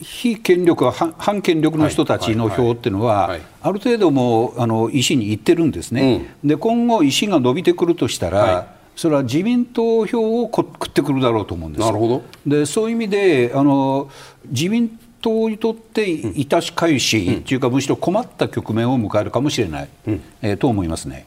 [0.01, 12.21] 非権力反権力の人たちの票っていうのは、ある程度もあの維新にいってるんですね、うん、で今後、維新が伸びてくるとしたら、はい、それは自民党票を食ってくるだろうと思うんですなるほど。
[12.45, 14.09] でそういう意味であの
[14.49, 21.25] 自民党にとって致し返し、というか、むしろ困った局面を迎えるかもしれない、うん、えー、と思いますね。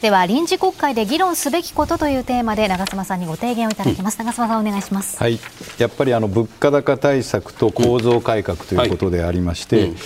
[0.00, 5.16] では臨時国会で議論すべきことというテーマで長妻さんにご提言をいただきます、うん、長妻さんお願いします。
[5.16, 5.38] はい。
[5.78, 9.92] やっぱりあの物価高対策と構造改革ということでありまして、うん。
[9.92, 9.98] はい、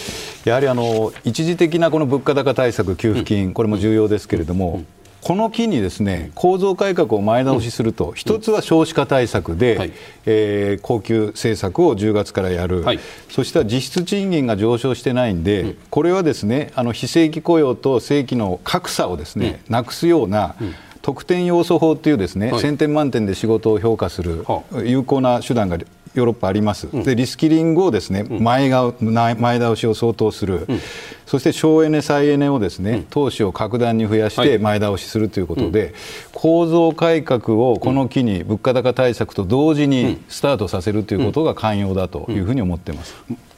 [0.44, 4.82] やはりあの一時的なこの物価高対策給付金、これも重要ですけれども、
[5.26, 9.92] この機にですね構造改革を前倒しすると、一つは少子化対策で、はい、
[10.24, 20.74] えー、恒久政策を10月からやる、はい、そして実質賃金が上昇してないんで、うん、これはですねあの非正規雇用と正規の格差をですね、うん、なくすような、うん。
[21.02, 24.44] 得点要素法というですね、はい、1000点満点で仕事を評価する
[24.84, 25.78] 有効な手段が
[26.16, 30.80] ヨーロッパあります、うん、でリスキリングをですね、前が前倒しを相当する、うん、
[31.26, 35.92] そして省エネ、再エネをですね、投資を格段に増やして前倒しするということで、
[36.32, 43.14] 構造改革をこの機に物価高対策と同時にスタートさせるということが寛容だというふうに思っています。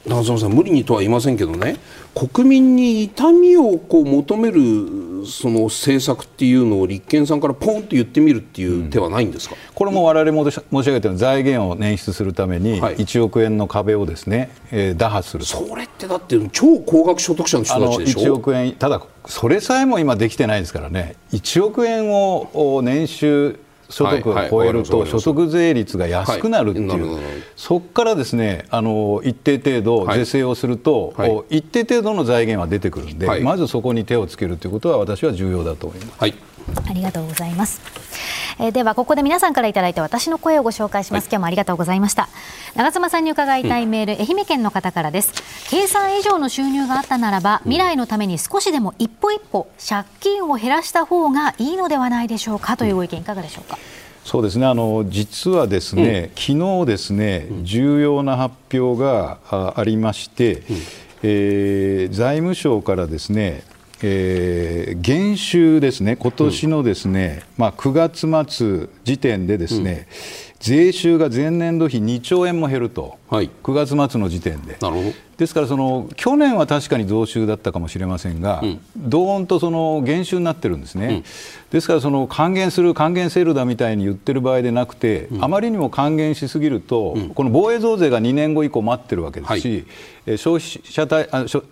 [0.07, 1.77] 長澤さん無理にとは言いませんけどね。
[2.15, 21.15] 国民に痛みをこう求めるその政策っていうのを立憲さんからポンと言ってみるっていう手はないんですか、うん、これも我々も申し上げたように財源を捻出するために1億円の壁をですね、えー、打破するそれってだって超高額所得者の人たちでしょ？1億円ただそれさえも今できてないですからね。
[21.31, 27.19] 1億円を年収所得を超えると所得税率が安くなるっていう、
[27.55, 36.33] そこからですねあの一定程度是正をすると、一定程度の財源は出てくるんで、まずそこに手をつけるということは私は重要だと思います。
[36.89, 37.81] ありがとうございます。
[38.61, 42.27] えー、ではここで皆さんからいただいた私の声をご紹介します、はい、今日もありがとうございました。
[42.75, 45.31] 長妻さんに伺いたいメール、うん、愛媛県の方からです。
[45.69, 52.75] 計算以上の収入があったならば未来のために少しでも一歩一歩借金を減らした方がいいのではないでしょうか。
[52.75, 53.77] というご意見いかがでしょうか、
[54.25, 54.65] そうですね。
[54.65, 59.37] あの実はですね、うん、昨日ですね、重要な発表が
[59.77, 60.61] ありまして、うん、
[61.23, 63.63] えー、財務省からですね
[64.01, 67.91] えー、減収ですね、今年のですね、うん、まあ、9
[68.27, 70.07] 月末時点でですね、
[70.48, 74.77] うん、税収が前年度比2兆円も減ると、はい、9月末の時点で。
[74.81, 75.11] なるほど。
[75.37, 81.23] ですからその、去年は確かに増収だったかもしれませんが、うん、どーんとその減収になってるんですね、うん、
[81.71, 89.85] ですからその還元する、還元セールだみたいに言ってる場合でなくて、うん、あまりにも還元しすぎると、この防衛増税が2年後以降待ってるわけですし、
[90.27, 91.63] はい、消費者対あ少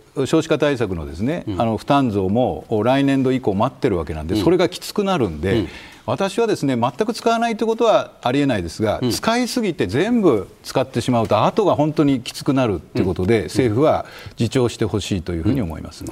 [0.42, 5.66] 子化対策のですね、あの負担増も来年度以降待ってるわけなんで、それがきつくなるんで。
[6.08, 14.06] 私はですね全く使わないということはありえないですが、うん、使いすぎて全部使ってしまうと後が本当にきつくなるということで、うん、政府は
[14.40, 16.12] 自重してほしいというふうに思います、うん、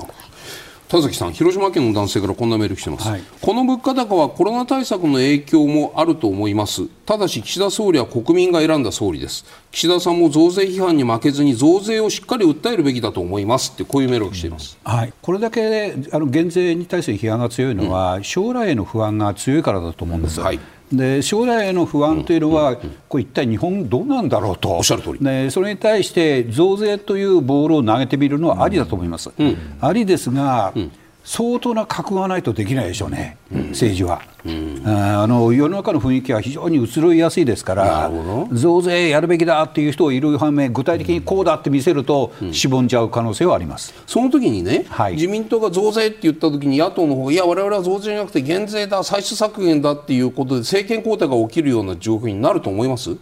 [0.87, 6.87] 田崎さん広島県の男性からこんなメール来てます、はい、この物価高はコロナ対策の影響もあると思います。
[7.05, 9.45] ただし岸田総理は国民が選んだ総理です。
[9.71, 13.71] 岸田さんも増税批判に負けずに増税をしっかり訴えるべきだと思います。
[13.73, 20.59] ってこういうメールが来ています、はい、これだけあの減税に対する批判が強いのは、うん、将来への不安が強いからだと思うんです、はい
[20.91, 22.77] で将来への不安というのは、
[23.07, 24.77] これ一体日本どうなんだろうと。
[24.77, 25.19] おっしゃる通り。
[25.19, 29.31] でそれに対して増税というボールを投げてみるのはありだと思います。
[29.37, 30.91] うん、ありですが、うん
[31.25, 35.51] 相当な覚悟がないとできないでしょうね、うん、政治は、うん、あの。
[35.51, 38.11] 世の中の雰囲気は非常に移ろいやすいですから、
[38.51, 53.15] 増税やるべきだっていう人がいる反面、具体的にこうだって見せると、しぼんじゃう可能性はあります、その時にね、はい、自民党が増税って言った時に、野党の方が、いや、われわれは増税じゃなくて減税だ、歳出削減だっていうことで、政権交代が起きるような状況になると思います？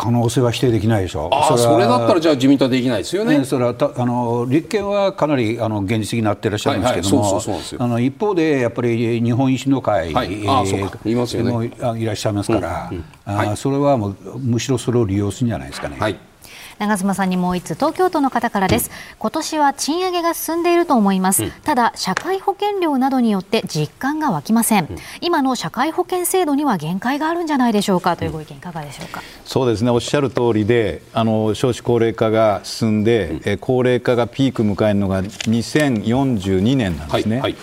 [0.00, 1.28] 可能性は否定できないでしょう。
[1.30, 3.44] あそれだったらじゃあ自民党はできないですよね。
[3.44, 7.40] それはたあの立憲はかなりあの現実的になっていらっしゃるんですけども、
[7.78, 10.62] あの一方でやっぱり日本維新の会、はい、あ
[11.04, 11.52] いますよね。
[11.52, 15.98] もいらっしゃいますから、うんうんはい、あそれはもうむしろそれを利用するんじゃないですかね。
[15.98, 16.16] はい
[16.80, 28.16] 長妻さんにもう一つ東京都の方からです、今年は賃上げが進んでいると思います、うん、ただ社会保険料などによって実感が湧きません、うん、今の社会保険制度には限界があるんじゃないでしょうか。
[28.16, 29.90] というご意見いかがでしょうか、そうですね。
[29.90, 37.60] おっしゃる通りであの少子高齢化が進んで、うん、え高齢化がピーク迎えるのが2042年なんですね、はいはい、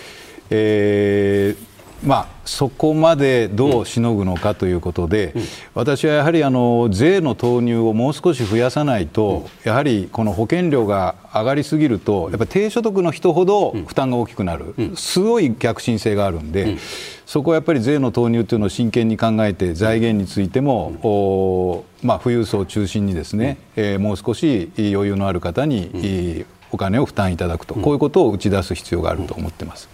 [0.51, 1.66] えー
[2.03, 5.43] まあ、そこまでどうしのぐのかということで、うん、
[5.73, 16.77] 私はやはりあの税の投入をもう少し増やさないと、うん、やはりこの保険料が上がりすぎると、やっぱり低所得の人ほど負担が大きくなる、うん、すごい逆進性があるんで、
[17.25, 29.89] そこはやっぱり税の投入というのを真剣に考えて、財源についても、まあ、富裕層を中心にですね、えー、もう少し余裕のある方に、お金を負担いただくと、こういうことを打ち出す必要があると思ってます。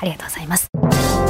[0.00, 1.25] ありがとうございます。